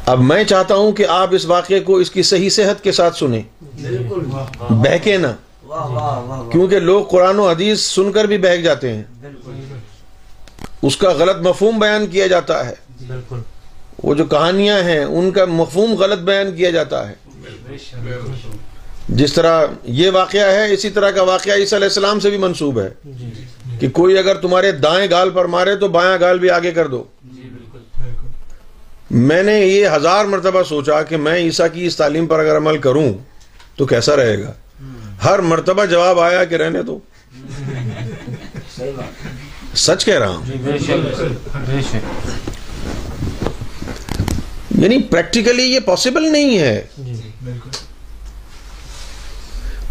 [0.06, 3.18] اب میں چاہتا ہوں کہ آپ اس واقعے کو اس کی صحیح صحت کے ساتھ
[3.18, 3.42] سنیں۔
[4.70, 5.28] بہکے نہ۔
[6.52, 9.04] کیونکہ لوگ قرآن و حدیث سن کر بھی بہک جاتے ہیں۔
[10.82, 12.74] اس کا غلط مفہوم بیان کیا جاتا ہے۔
[13.08, 13.40] بالکل۔
[14.04, 17.14] وہ جو کہانیاں ہیں ان کا مفہوم غلط بیان کیا جاتا ہے۔
[19.10, 22.80] جس طرح یہ واقعہ ہے اسی طرح کا واقعہ عیسیٰ علیہ السلام سے بھی منسوب
[22.80, 22.90] ہے۔
[23.80, 27.04] کہ کوئی اگر تمہارے دائیں گال پر مارے تو بایاں گال بھی آگے کر دو۔
[29.12, 32.78] میں نے یہ ہزار مرتبہ سوچا کہ میں عیسیٰ کی اس تعلیم پر اگر عمل
[32.78, 33.14] کروں
[33.76, 34.52] تو کیسا رہے گا؟
[35.26, 37.00] ہر مرتبہ جواب آیا کہ رہنے دو۔
[38.78, 42.30] صحیح بات۔ سچ کہہ رہا ہوں۔ بے شک بے شک۔
[44.80, 47.70] یعنی پریکٹیکلی یہ پاسبل نہیں ہے۔ بالکل۔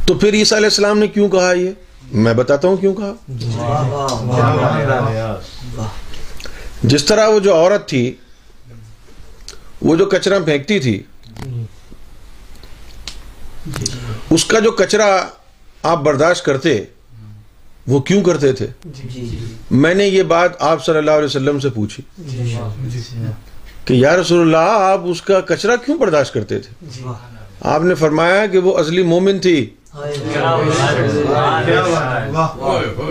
[0.07, 1.71] تو پھر عیسیٰ علیہ السلام نے کیوں کہا یہ؟
[2.13, 3.13] میں بتاتا ہوں کیوں کہا؟
[6.83, 8.15] جس طرح وہ جو عورت تھی
[9.83, 11.03] وہ جو کچرا پھینکتی تھی،
[14.31, 15.27] اس کا جو کچرا
[15.83, 16.85] آپ برداشت کرتے،
[17.87, 18.67] وہ کیوں کرتے تھے؟
[19.71, 22.03] میں نے یہ بات آپ صلی اللہ علیہ وسلم سے پوچھی
[23.85, 27.01] کہ یا رسول اللہ، آپ اس کا کچرا کیوں برداشت کرتے تھے؟
[27.61, 29.71] آپ نے فرمایا کہ وہ ازلی مومن تھی۔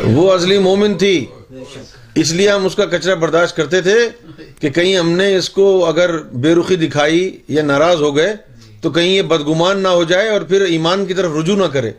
[0.04, 1.26] وہ ازلی مومن تھی۔
[2.20, 3.98] اس لیے ہم اس کا کچرا برداشت کرتے تھے
[4.60, 8.36] کہ کہیں ہم نے اس کو اگر بے رخی دکھائی یا ناراض ہو گئے
[8.82, 11.92] تو کہیں یہ بدگمان نہ ہو جائے اور پھر ایمان کی طرف رجوع نہ کرے۔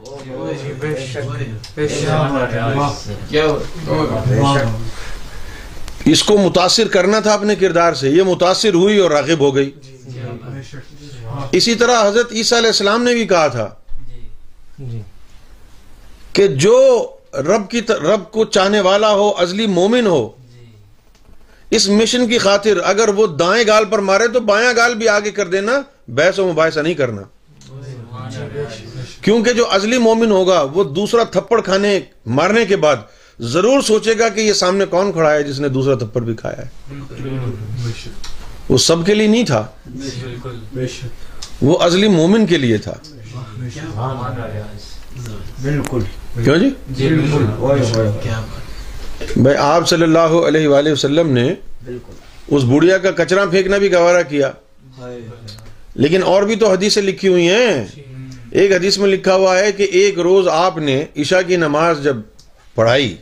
[6.05, 9.71] اس کو متاثر کرنا تھا اپنے کردار سے، یہ متاثر ہوئی اور راغب ہو گئی۔
[11.53, 13.69] اسی طرح حضرت عیسیٰ علیہ السلام نے بھی کہا تھا
[16.33, 16.77] کہ جو
[17.39, 20.29] رب کی رب کو چاہنے والا ہو، ازلی مومن ہو۔
[21.71, 25.31] اس مشن کی خاطر اگر وہ دائیں گال پر مارے تو بایاں گال بھی آگے
[25.31, 25.73] کر دینا،
[26.09, 27.23] بحث و مباحثہ نہیں کرنا۔
[29.23, 32.97] کیونکہ جو ازلی مومن ہوگا، وہ دوسرا تھپڑ کھانے، مارنے کے بعد
[33.41, 36.59] ضرور سوچے گا کہ یہ سامنے کون کھڑا ہے جس نے دوسرا تھپڑ بھی کھایا
[36.59, 36.95] ہے۔
[38.69, 39.67] وہ سب کے لیے نہیں تھا۔
[41.63, 42.95] وہ ازلی مومن کے لیے تھا۔
[45.63, 46.01] بالکل۔
[46.45, 46.69] کیوں جی؟
[49.37, 51.55] بھائی آپ صلی اللہ علیہ وآلہ وسلم نے
[52.49, 54.51] اس بڑھیا کا کچرا پھینکنا بھی گوارا کیا۔
[55.95, 57.85] لیکن اور بھی تو حدیثیں لکھی ہوئی ہیں۔
[58.51, 62.17] ایک حدیث میں لکھا ہوا ہے کہ ایک روز آپ نے عشاء کی نماز جب
[62.75, 63.17] پڑھائی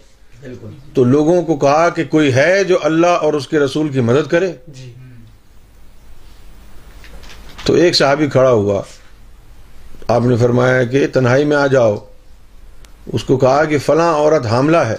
[0.94, 4.30] تو لوگوں کو کہا کہ کوئی ہے جو اللہ اور اس کے رسول کی مدد
[4.30, 4.52] کرے۔
[7.64, 8.82] تو ایک صحابی کھڑا ہوا۔
[10.08, 11.96] آپ نے فرمایا کہ تنہائی میں آ جاؤ۔
[13.12, 14.96] اس کو کہا کہ فلاں عورت حاملہ ہے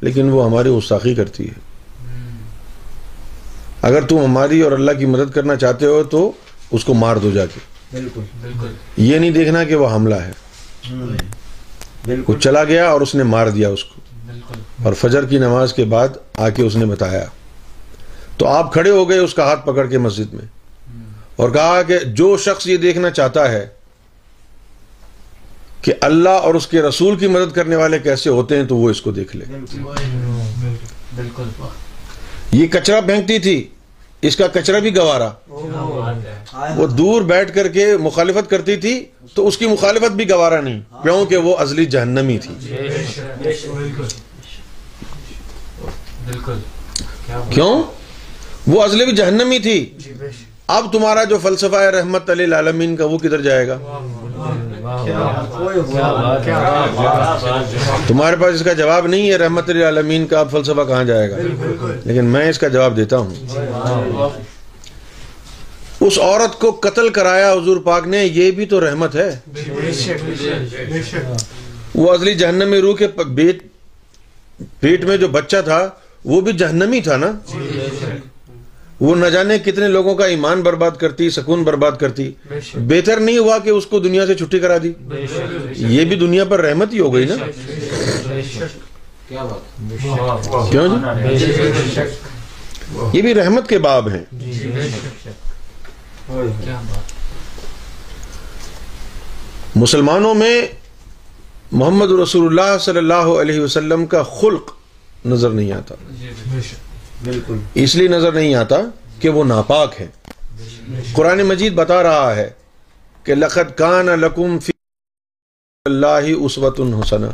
[0.00, 1.54] لیکن وہ ہماری گستاخی کرتی ہے۔
[3.82, 6.32] اگر تم ہماری اور اللہ کی مدد کرنا چاہتے ہو تو
[6.70, 7.60] اس کو مار دو جا کے۔
[8.96, 10.32] یہ نہیں دیکھنا کہ وہ حاملہ ہے۔
[12.28, 14.00] وہ چلا گیا اور اس نے مار دیا اس کو۔
[14.82, 17.24] اور فجر کی نماز کے بعد آ کے اس نے بتایا۔
[18.36, 20.44] تو آپ کھڑے ہو گئے اس کا ہاتھ پکڑ کے مسجد میں۔
[21.36, 23.66] اور کہا کہ جو شخص یہ دیکھنا چاہتا ہے
[25.84, 28.90] کہ اللہ اور اس کے رسول کی مدد کرنے والے کیسے ہوتے ہیں تو وہ
[28.90, 29.44] اس کو دیکھ لے۔
[32.52, 33.68] یہ کچرا پھینکتی تھی
[34.22, 35.30] اس کا کچرا بھی گوارا۔
[36.76, 39.04] وہ دور بیٹھ کر کے مخالفت کرتی تھی
[39.34, 42.54] تو اس کی مخالفت بھی گوارا نہیں کیونکہ وہ ازلی جہنمی تھی۔
[47.50, 47.82] کیوں؟
[48.66, 49.90] وہ ازلی بھی جہنمی تھی۔
[50.66, 53.78] اب تمہارا جو فلسفہ ہے رحمت علی العالمین کا وہ کدھر جائے گا؟
[58.06, 61.36] تمہارے پاس اس کا جواب نہیں ہے، رحمت العالمین کا اب فلسفہ کہاں جائے گا؟
[62.04, 63.34] لیکن میں اس کا جواب دیتا ہوں۔
[66.00, 69.38] اس عورت کو قتل کرایا حضور پاک نے، یہ بھی تو رحمت ہے۔
[71.94, 73.06] وہ ازلی جہنمی روح کے
[74.80, 75.88] پیٹ میں جو بچہ تھا،
[76.24, 77.32] وہ بھی جہنمی تھا نا؟
[79.04, 82.30] وہ نہ جانے کتنے لوگوں کا ایمان برباد کرتی سکون برباد کرتی
[82.86, 84.92] بہتر نہیں ہوا کہ اس کو دنیا سے چھٹی کرا دی
[85.88, 87.34] یہ بھی دنیا پر رحمت ہی ہو گئی نا
[90.70, 91.44] کیوں جی
[93.12, 94.22] یہ بھی رحمت کے باب ہیں
[99.76, 100.54] مسلمانوں میں
[101.72, 104.70] محمد رسول اللہ صلی اللہ علیہ وسلم کا خلق
[105.26, 105.94] نظر نہیں آتا
[107.22, 108.76] بالکل۔ اس لیے نظر نہیں آتا
[109.20, 110.06] کہ وہ ناپاک ہے۔
[111.12, 112.50] قرآن مجید بتا رہا ہے
[113.24, 114.72] کہ لقد کان لکم فی
[115.84, 117.30] اللہ اسوت حسنا۔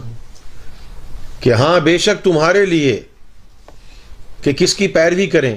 [1.41, 3.03] کہ ہاں بے شک تمہارے لیے
[4.43, 5.57] کہ کس کی پیروی کریں،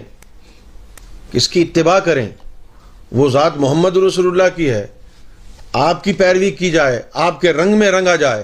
[1.31, 2.29] کس کی اتباع کریں،
[3.11, 4.87] وہ ذات محمد رسول اللہ کی ہے۔
[5.73, 8.43] آپ کی پیروی کی جائے، آپ کے رنگ میں رنگا جائے۔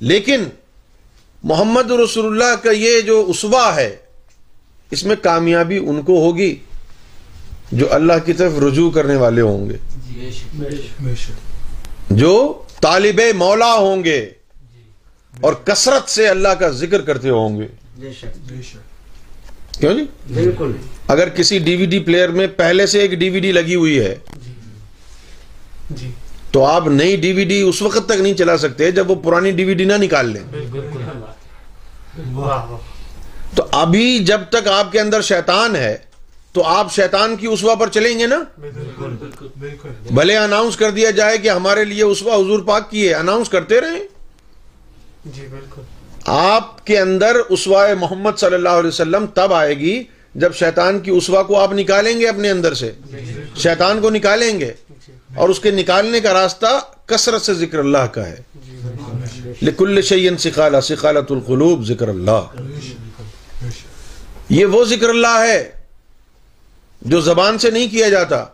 [0.00, 0.44] لیکن
[1.42, 3.96] محمد رسول اللہ کا یہ جو اسوا ہے
[4.92, 6.56] اس میں کامیابی ان کو ہوگی
[7.72, 9.76] جو اللہ کی طرف رجوع کرنے والے ہوں گے۔
[12.10, 14.30] جو طالب مولا ہوں گے
[15.40, 17.66] اور کثرت سے اللہ کا ذکر کرتے ہوں گے۔
[19.80, 20.72] کیوں جی؟ بالکل
[21.08, 23.98] اگر کسی ڈی وی ڈی پلیئر میں پہلے سے ایک ڈی وی ڈی لگی ہوئی
[24.00, 24.14] ہے،
[26.50, 29.50] تو آپ نئی ڈی وی ڈی اس وقت تک نہیں چلا سکتے جب وہ پرانی
[29.50, 30.44] ڈی وی ڈی نہ نکال لیں۔
[33.54, 35.98] تو ابھی جب تک آپ کے اندر شیطان ہے
[36.52, 41.10] تو آپ شیطان کی اسوا پر چلیں گے نا؟ بالکل۔ بالکل بھلے اناؤنس کر دیا
[41.10, 44.00] جائے کہ ہمارے لیے اسوا حضور پاک کی ہے۔ اناؤنس کرتے رہیں۔
[45.24, 45.82] جی بالکل۔
[46.24, 50.02] آپ کے اندر اسوا محمد صلی اللہ علیہ وسلم تب آئے گی
[50.34, 52.92] جب شیطان کی اسوا کو آپ نکالیں گے اپنے اندر سے۔
[53.56, 54.72] شیطان کو نکالیں گے۔
[55.34, 58.42] اور اس کے نکالنے کا راستہ کثرت سے ذکر اللہ کا ہے۔
[59.62, 62.40] لکل شعین سکھالا سکھالت القلوب ذکر اللہ۔
[64.52, 65.70] یہ وہ ذکر اللہ ہے
[67.02, 68.44] جو زبان سے نہیں کیا جاتا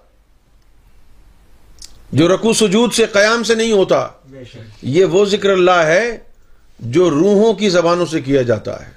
[2.12, 6.18] جو رکو سجود سے قیام سے نہیں ہوتا بے شک۔ یہ وہ ذکر اللہ ہے
[6.78, 8.90] جو روحوں کی زبانوں سے کیا جاتا ہے۔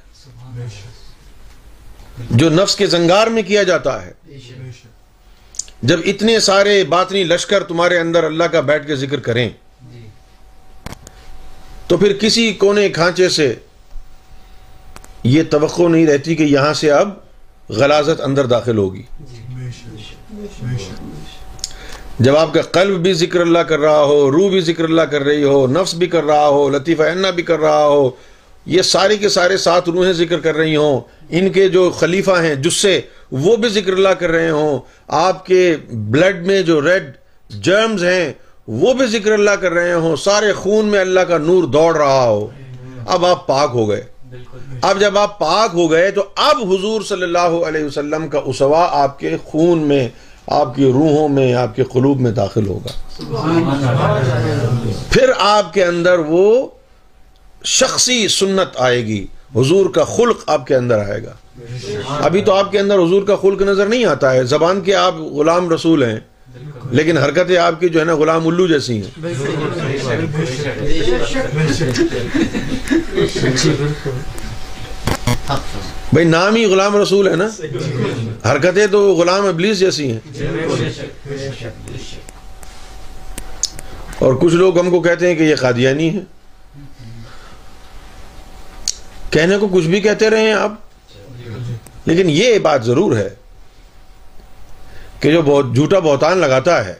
[0.56, 4.88] بے شک۔ جو نفس کے زنگار میں کیا جاتا ہے۔ بے شک۔
[5.82, 9.50] جب اتنے سارے باطنی لشکر تمہارے اندر اللہ کا بیٹھ کے ذکر کریں
[11.88, 13.56] تو پھر کسی کونے کھانچے سے
[15.24, 17.10] یہ توقع نہیں رہتی کہ یہاں سے اب
[17.70, 19.02] غلازت اندر داخل ہوگی۔
[22.20, 25.22] جب آپ کا قلب بھی ذکر اللہ کر رہا ہو، روح بھی ذکر اللہ کر
[25.22, 28.10] رہی ہو، نفس بھی کر رہا ہو، لطیفہ انا بھی کر رہا ہو،
[28.66, 32.56] یہ سارے کے سارے سات روحیں ذکر کر رہی ہوں، ان کے جو خلیفہ ہیں،
[32.56, 33.02] جسے
[33.32, 37.04] وہ بھی ذکر اللہ کر رہے ہوں، آپ کے بلڈ میں جو ریڈ
[37.50, 38.34] جرمز ہیں،
[38.68, 42.24] وہ بھی ذکر اللہ کر رہے ہوں، سارے خون میں اللہ کا نور دوڑ رہا
[42.24, 42.48] ہو۔
[43.08, 44.04] اب آپ پاک ہو گئے۔
[44.82, 48.88] اب جب آپ پاک ہو گئے تو اب حضور صلی اللہ علیہ وسلم کا اسوا
[48.92, 50.08] آپ کے خون میں
[50.50, 52.92] آپ کی روحوں میں آپ کے قلوب میں داخل ہوگا
[55.12, 56.68] پھر آپ کے اندر وہ
[57.64, 59.26] شخصی سنت آئے گی
[59.56, 61.34] حضور کا خلق آپ کے اندر آئے گا
[62.20, 65.16] ابھی تو آپ کے اندر حضور کا خلق نظر نہیں آتا ہے زبان کے آپ
[65.32, 66.20] غلام رسول ہیں
[66.92, 69.12] لیکن حرکتیں آپ کی جو ہے نا غلام الو جیسی ہیں
[76.14, 77.48] بھائی نام ہی غلام رسول ہے نا؟
[78.52, 80.20] حرکتیں تو غلام ابلیس جیسی ہیں۔
[84.20, 86.20] اور کچھ لوگ ہم کو کہتے ہیں کہ یہ قادیانی ہے
[89.30, 90.74] کہنے کو کچھ بھی کہتے رہے ہیں آپ۔
[92.06, 93.30] لیکن یہ بات ضرور ہے
[95.20, 96.94] کہ جو بہت جھوٹا بہتان لگاتا ہے،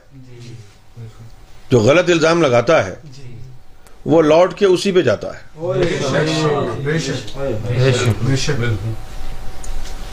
[1.70, 2.96] جو غلط الزام لگاتا ہے
[4.06, 5.42] وہ لوٹ کے اسی پہ جاتا ہے۔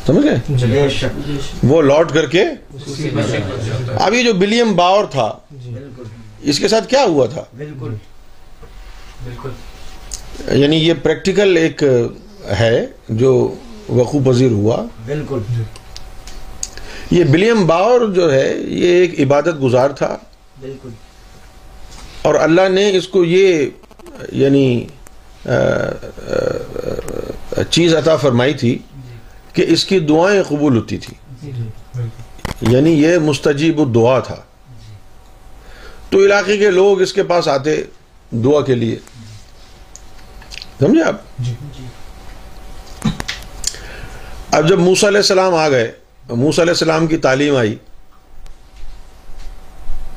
[0.07, 1.09] سمجھ گئے؟
[1.63, 2.45] وہ لوٹ کر کے
[4.01, 5.33] اب یہ جو بلیم باور تھا،
[6.43, 7.95] اس کے ساتھ کیا ہوا تھا؟ بالکل
[10.59, 11.83] یعنی یہ پریکٹیکل ایک
[12.61, 13.55] ہے جو
[13.89, 14.77] وقوع پذیر ہوا۔
[15.07, 15.39] بالکل
[17.11, 20.17] یہ بلیم باور جو ہے، یہ ایک عبادت گزار تھا۔
[20.61, 20.89] بالکل
[22.23, 23.71] اور اللہ نے اس کو یہ
[24.33, 24.87] یعنی
[27.71, 28.79] چیز عطا فرمائی تھی
[29.53, 31.51] کہ اس کی دعائیں قبول ہوتی تھی۔
[32.61, 34.37] یعنی یہ مستجیب الدعا تھا۔
[36.11, 37.83] تو علاقے کے لوگ اس کے پاس آتے
[38.31, 38.99] دعا کے لیے۔
[40.81, 41.55] سمجھے آپ؟ جی۔
[44.51, 45.93] اب جب موسیٰ علیہ السلام آ گئے
[46.31, 47.77] موسیٰ علیہ السلام کی تعلیم آئی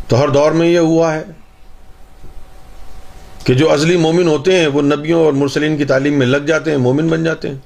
[0.08, 1.24] تو ہر دور میں یہ ہوا ہے۔
[3.44, 6.72] کہ جو ازلی مومن ہوتے ہیں وہ نبیوں اور مرسلین کی تعلیم میں لگ جاتے
[6.72, 7.58] ہیں مومن بن جاتے ہیں۔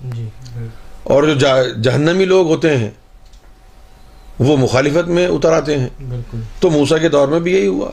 [1.03, 1.47] اور جو
[1.81, 2.89] جہنمی لوگ ہوتے ہیں
[4.39, 5.89] وہ مخالفت میں اتر آتے ہیں
[6.59, 7.91] تو موسیٰ کے دور میں بھی یہی ہوا۔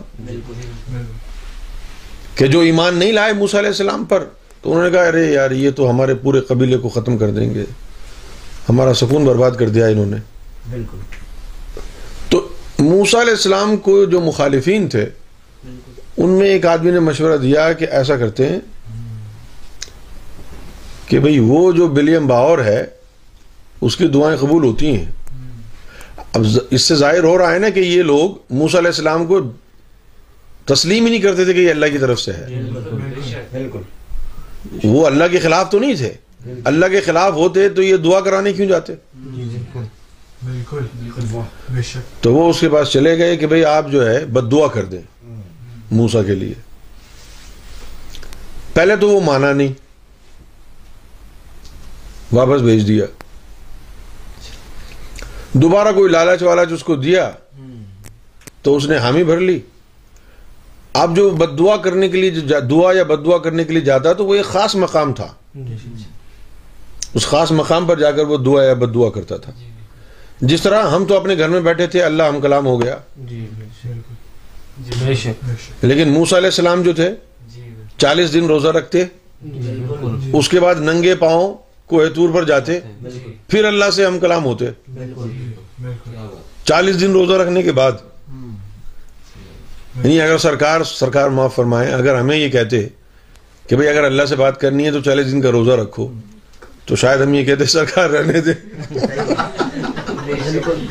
[2.35, 4.25] کہ جو ایمان نہیں لائے موسیٰ علیہ السلام پر
[4.63, 7.55] تو انہوں نے کہا ارے یار یہ تو ہمارے پورے قبیلے کو ختم کر دیں
[7.55, 7.65] گے۔
[8.69, 10.17] ہمارا سکون برباد کر دیا انہوں نے۔
[10.71, 10.99] بالکل۔
[12.29, 15.07] تو موسیٰ علیہ السلام کو جو مخالفین تھے
[16.17, 18.61] ان میں ایک آدمی نے مشورہ دیا کہ ایسا کرتے ہیں
[21.07, 22.85] کہ بھئی وہ جو بلیم باور ہے
[23.81, 25.05] اس کی دعائیں قبول ہوتی ہیں۔
[26.33, 29.41] اب اس سے ظاہر ہو رہا ہے نا کہ یہ لوگ موسیٰ علیہ السلام کو
[30.65, 32.47] تسلیم ہی نہیں کرتے تھے کہ یہ اللہ کی طرف سے ہے۔
[33.53, 33.79] بالکل۔
[34.85, 36.13] وہ اللہ کے خلاف تو نہیں تھے۔
[36.65, 38.93] اللہ کے خلاف ہوتے تو یہ دعا کرانے کیوں جاتے؟
[39.25, 39.85] بالکل۔
[41.75, 44.53] بے شک۔ تو وہ اس کے پاس چلے گئے کہ بھئی آپ جو ہے بد
[44.53, 45.03] دعا کر دیں۔
[45.93, 46.55] موسا کے لیے۔
[48.75, 49.73] پہلے تو وہ مانا نہیں۔
[52.33, 53.07] واپس بھیج دیا۔
[55.53, 57.31] دوبارہ کوئی لالچ والچ اس کو دیا
[58.63, 59.61] تو اس نے حامی بھر لی۔
[60.93, 63.83] اب جو بد دعا کرنے کے لیے جو دعا یا بد دعا کرنے کے لیے
[63.83, 65.29] جاتا تو وہ ایک خاص مقام تھا۔
[67.15, 69.53] اس خاص مقام پر جا کر وہ دعا یا بد دعا کرتا تھا۔
[70.41, 73.47] جس طرح ہم تو اپنے گھر میں بیٹھے تھے، اللہ ہم کلام ہو گیا۔ جی،
[73.55, 74.15] بالکل۔
[74.79, 77.11] بے شک بے شک۔ لیکن موسیٰ علیہ السلام جو تھے
[77.97, 79.05] چالیس دن روزہ رکھتے
[80.33, 81.55] اس کے بعد ننگے پاؤں
[81.87, 84.65] کوہ طور پر جاتے بالکل۔ پھر اللہ سے ہم کلام ہوتے۔
[84.95, 85.31] بالکل۔
[86.65, 87.93] چالیس دن روزہ رکھنے کے بعد۔
[89.97, 92.89] یعنی اگر سرکار سرکار معاف فرمائے اگر ہمیں یہ کہتے
[93.67, 96.13] کہ بھئی اگر اللہ سے بات کرنی ہے تو چالیس دن کا روزہ رکھو
[96.85, 98.53] تو شاید ہم یہ کہتے سرکار رہنے دے۔
[100.27, 100.87] بالکل۔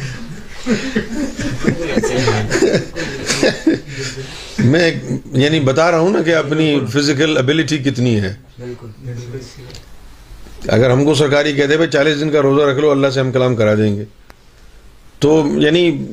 [4.63, 4.91] میں
[5.33, 8.89] یعنی بتا رہا ہوں نا کہ اپنی فزیکل ابیلٹی کتنی ہے۔ بالکل
[10.67, 13.31] اگر ہم کو سرکاری کہتے بھائی چالیس دن کا روزہ رکھ لو اللہ سے ہم
[13.31, 14.05] کلام کرا دیں گے۔
[15.19, 16.05] تو یعنی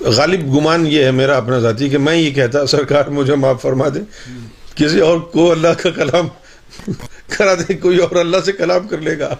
[0.00, 3.88] غالب گمان یہ ہے میرا اپنا ذاتی کہ میں یہ کہتا سرکار مجھے معاف فرما
[3.88, 4.00] دے۔
[4.74, 6.28] کسی اور کو اللہ کا کلام
[7.28, 9.34] کرا دے کوئی اور اللہ سے کلام کر لے گا۔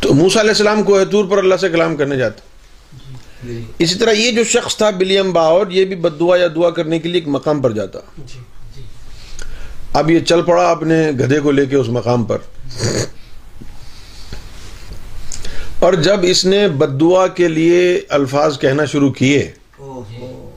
[0.00, 2.40] تو موسیٰ علیہ السلام کو طور پر اللہ سے کلام کرنے جاتا
[3.78, 6.98] اسی طرح یہ جو شخص تھا بلیم باور یہ بھی بد دعا یا دعا کرنے
[6.98, 7.98] کے لیے ایک مقام پر جاتا۔
[9.92, 12.38] اب یہ چل پڑا اپنے گدھے کو لے کے اس مقام پر۔
[15.78, 20.50] اور جب اس نے بد دعا کے لیے الفاظ کہنا شروع کیے اوہ۔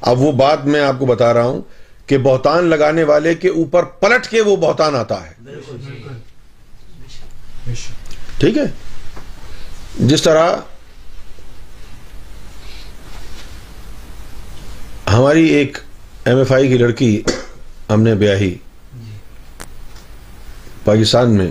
[0.00, 1.62] اب وہ بات میں آپ کو بتا رہا ہوں
[2.06, 5.76] کہ بہتان لگانے والے کے اوپر پلٹ کے وہ بہتان آتا ہے۔ بالکل۔
[8.38, 8.64] ٹھیک ہے
[10.00, 10.56] جس طرح
[15.12, 15.78] ہماری ایک
[16.24, 17.22] ایم ایف آئی کی لڑکی
[17.90, 18.54] ہم نے بیاہی
[20.84, 21.50] پاکستان میں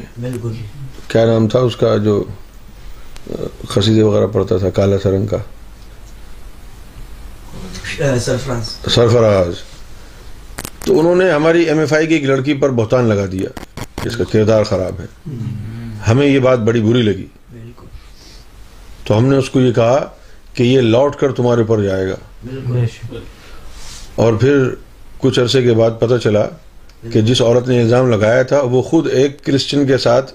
[1.07, 2.23] کیا نام تھا اس کا جو
[3.69, 5.37] خسیدے وغیرہ پڑتا تھا کالا سرنگ کا؟
[8.95, 9.55] سرفراز۔
[10.85, 13.49] تو انہوں نے ہماری ایم ایف آئی کی ایک لڑکی پر بہتان لگا دیا
[14.05, 15.05] اس کا کردار خراب ہے۔
[16.09, 17.87] ہمیں یہ بات بڑی بری لگی۔ بالکل۔
[19.03, 20.09] تو ہم نے اس کو یہ کہا
[20.53, 22.15] کہ یہ لوٹ کر تمہارے اوپر جائے گا۔
[24.15, 24.69] اور پھر
[25.17, 26.45] کچھ عرصے کے بعد پتہ چلا
[27.11, 30.33] کہ جس عورت نے الزام لگایا تھا وہ خود ایک کرسچن کے ساتھ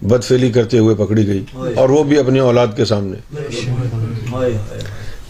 [0.00, 1.44] بدفیلی کرتے ہوئے پکڑی گئی۔
[1.76, 3.16] اور وہ بھی اپنی اولاد کے سامنے۔
[4.32, 4.80] ہائے ہائے۔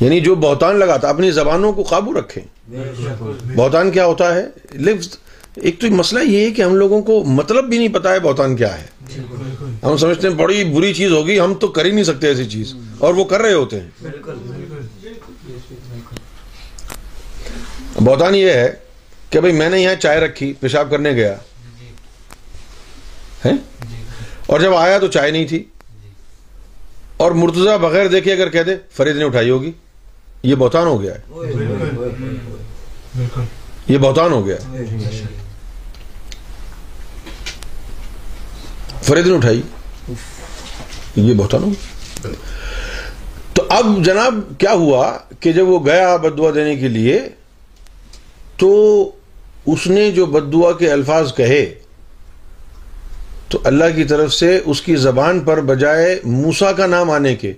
[0.01, 2.73] یعنی جو بہتان لگاتا اپنی زبانوں کو قابو رکھیں
[3.57, 5.09] بہتان کیا ہوتا ہے؟ لفظ۔
[5.55, 8.57] ایک تو مسئلہ یہ ہے کہ ہم لوگوں کو مطلب بھی نہیں پتا ہے بہتان
[8.57, 8.87] کیا ہے۔
[9.85, 12.75] ہم سمجھتے ہیں بڑی بری چیز ہوگی، ہم تو کر ہی نہیں سکتے ایسی چیز۔
[12.99, 13.89] اور وہ کر رہے ہوتے ہیں۔
[18.01, 18.73] بہتان یہ ہے
[19.31, 21.35] کہ بھئی میں نے یہاں چائے رکھی، پیشاب کرنے گیا۔
[24.47, 25.65] اور جب آیا تو چائے نہیں تھی۔
[27.17, 29.73] اور مرتضی بغیر دیکھے اگر کہہ دے، فرید نے اٹھائی ہوگی۔
[30.43, 31.21] یہ بہتان ہو گیا ہے۔
[33.89, 34.85] یہ بہتان ہو گیا ہے۔
[39.05, 39.63] فرید نے اٹھائی۔
[41.17, 41.71] یہ بہتان ہو
[43.55, 47.21] تو اب جناب کیا ہوا کہ جب وہ گیا بدوا دینے کے لیے،
[48.57, 48.71] تو
[49.67, 51.75] اس نے جو بدوا کے الفاظ کہے،
[53.49, 57.53] تو اللہ کی طرف سے اس کی زبان پر بجائے موسا کا نام آنے کے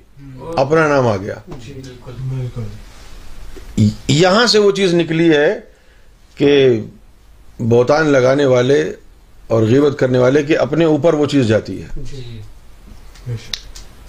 [0.56, 1.34] اپنا نام آ گیا۔
[4.08, 5.60] یہاں سے وہ چیز نکلی ہے
[6.34, 6.80] کہ
[7.58, 8.92] بہتان لگانے والے
[9.48, 11.86] اور غیبت کرنے والے کے اپنے اوپر وہ چیز جاتی ہے۔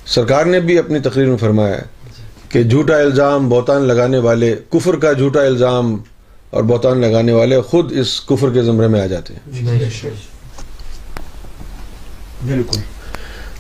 [0.06, 1.84] سرکار نے بھی اپنی تقریر میں فرمایا ہے
[2.50, 5.96] کہ جھوٹا الزام بہتان لگانے والے کفر کا جھوٹا الزام
[6.50, 9.52] اور بہتان لگانے والے خود اس کفر کے زمرے میں آ جاتے ہیں۔
[12.48, 12.80] بالکل۔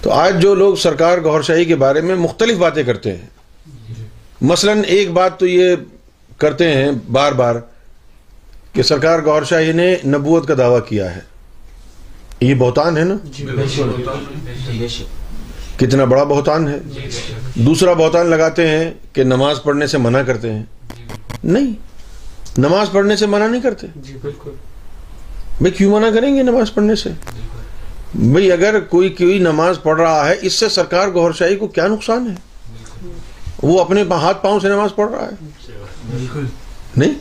[0.01, 3.25] تو آج جو لوگ سرکار گور شاہی کے بارے میں مختلف باتیں کرتے ہیں
[4.41, 5.75] مثلا ایک بات تو یہ
[6.37, 7.55] کرتے ہیں بار بار
[8.73, 11.36] کہ سرکار گور شاہی نے نبوت کا دعویٰ کیا ہے۔
[12.39, 13.13] یہ بہتان ہے نا؟
[15.77, 16.79] کتنا بڑا بہتان ہے؟
[17.55, 20.63] دوسرا بہتان لگاتے ہیں کہ نماز پڑھنے سے منع کرتے ہیں۔
[21.43, 21.73] نہیں
[22.57, 23.87] نماز پڑھنے سے منع نہیں کرتے۔
[25.57, 27.09] بھائی کیوں منع کریں گے نماز پڑھنے سے؟
[28.15, 31.87] بھئی اگر کوئی کوئی نماز پڑھ رہا ہے اس سے سرکار گوھر شاہی کو کیا
[31.87, 32.35] نقصان ہے؟
[33.63, 35.45] وہ اپنے ہاتھ پاؤں سے نماز پڑھ رہا ہے۔
[36.97, 37.13] نہیں؟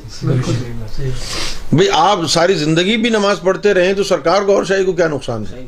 [1.72, 5.44] بھئی آپ ساری زندگی بھی نماز پڑھتے رہیں تو سرکار گوھر شاہی کو کیا نقصان
[5.46, 5.64] ہے؟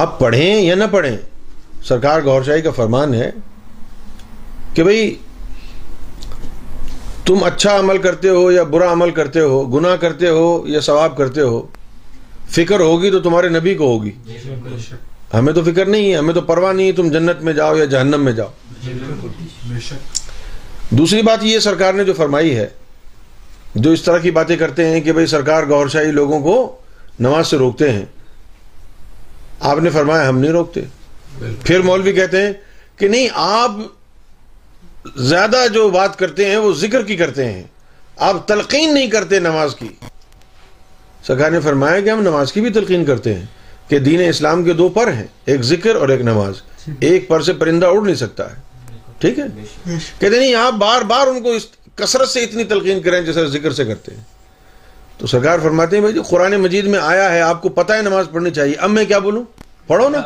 [0.00, 1.16] آپ پڑھیں یا نہ پڑھیں
[1.84, 3.30] سرکار گوھر شاہی کا فرمان ہے
[4.74, 5.14] کہ بھئی
[7.26, 11.16] تم اچھا عمل کرتے ہو یا برا عمل کرتے ہو گناہ کرتے ہو یا ثواب
[11.16, 11.66] کرتے ہو
[12.50, 14.10] فکر ہوگی تو تمہارے نبی کو ہوگی۔
[15.34, 17.84] ہمیں تو فکر نہیں ہے ہمیں تو پرواہ نہیں ہے تم جنت میں جاؤ یا
[17.84, 18.48] جہنم میں جاؤ۔
[20.90, 22.68] دوسری بات یہ سرکار نے جو فرمائی ہے
[23.74, 26.78] جو اس طرح کی باتیں کرتے ہیں کہ بھئی سرکار گور شاہی لوگوں کو
[27.20, 28.04] نماز سے روکتے ہیں۔
[29.60, 30.80] آپ نے فرمایا ہم نہیں روکتے۔
[31.64, 32.52] پھر مولوی کہتے ہیں
[32.96, 33.70] کہ نہیں آپ
[35.16, 37.62] زیادہ جو بات کرتے ہیں وہ ذکر کی کرتے ہیں۔
[38.16, 39.88] آپ تلقین نہیں کرتے نماز کی۔
[41.26, 43.44] سرکار نے فرمایا کہ ہم نماز کی بھی تلقین کرتے ہیں
[43.88, 46.54] کہ دین اسلام کے دو پر ہیں ایک ذکر اور ایک نماز۔
[47.00, 48.67] ایک پر سے پرندہ اڑ نہیں سکتا ہے۔
[49.18, 49.44] ٹھیک ہے؟
[50.18, 51.52] کہتے نہیں آپ بار بار ان کو
[51.94, 54.22] کثرت سے اتنی تلقین کریں جیسے ذکر سے کرتے ہیں۔
[55.18, 58.26] تو سرکار فرماتے ہیں، بھائی قرآن مجید میں آیا ہے، آپ کو پتہ ہے نماز
[58.32, 59.44] پڑھنی چاہیے۔ اب میں کیا بولوں؟
[59.86, 60.18] پڑھو نا۔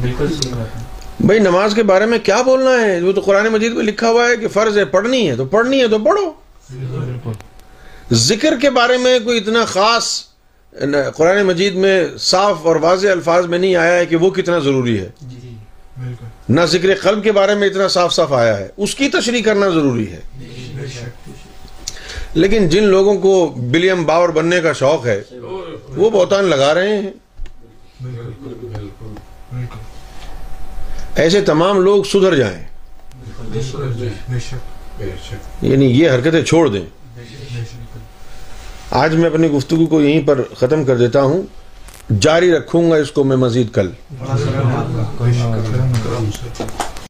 [0.00, 0.26] بالکل
[1.20, 4.28] بھائی نماز کے بارے میں کیا بولنا ہے؟ وہ تو قرآن مجید میں لکھا ہوا
[4.28, 6.32] ہے کہ فرض ہے، پڑھنی ہے۔ تو پڑھنی ہے تو پڑھو۔
[8.12, 10.22] ذکر کے بارے میں کوئی اتنا خاص
[11.16, 15.00] قرآن مجید میں صاف اور واضح الفاظ میں نہیں آیا ہے کہ وہ کتنا ضروری
[15.00, 15.54] ہے۔ جی
[15.96, 19.42] بالکل۔ نہ ذکر قلب کے بارے میں اتنا صاف صاف آیا ہے۔ اس کی تشریح
[19.42, 20.20] کرنا ضروری ہے۔
[20.86, 21.30] شک۔
[22.34, 25.22] لیکن جن لوگوں کو بلیم باور بننے کا شوق ہے
[25.88, 27.10] وہ بہتان لگا رہے ہیں۔
[31.16, 32.64] ایسے تمام لوگ سدھر جائیں۔
[35.62, 37.85] یعنی یہ حرکتیں چھوڑ دیں۔ بے شک۔
[38.96, 41.42] آج میں اپنی گفتگو کو یہیں پر ختم کر دیتا ہوں۔
[42.20, 43.88] جاری رکھوں گا اس کو میں مزید کل۔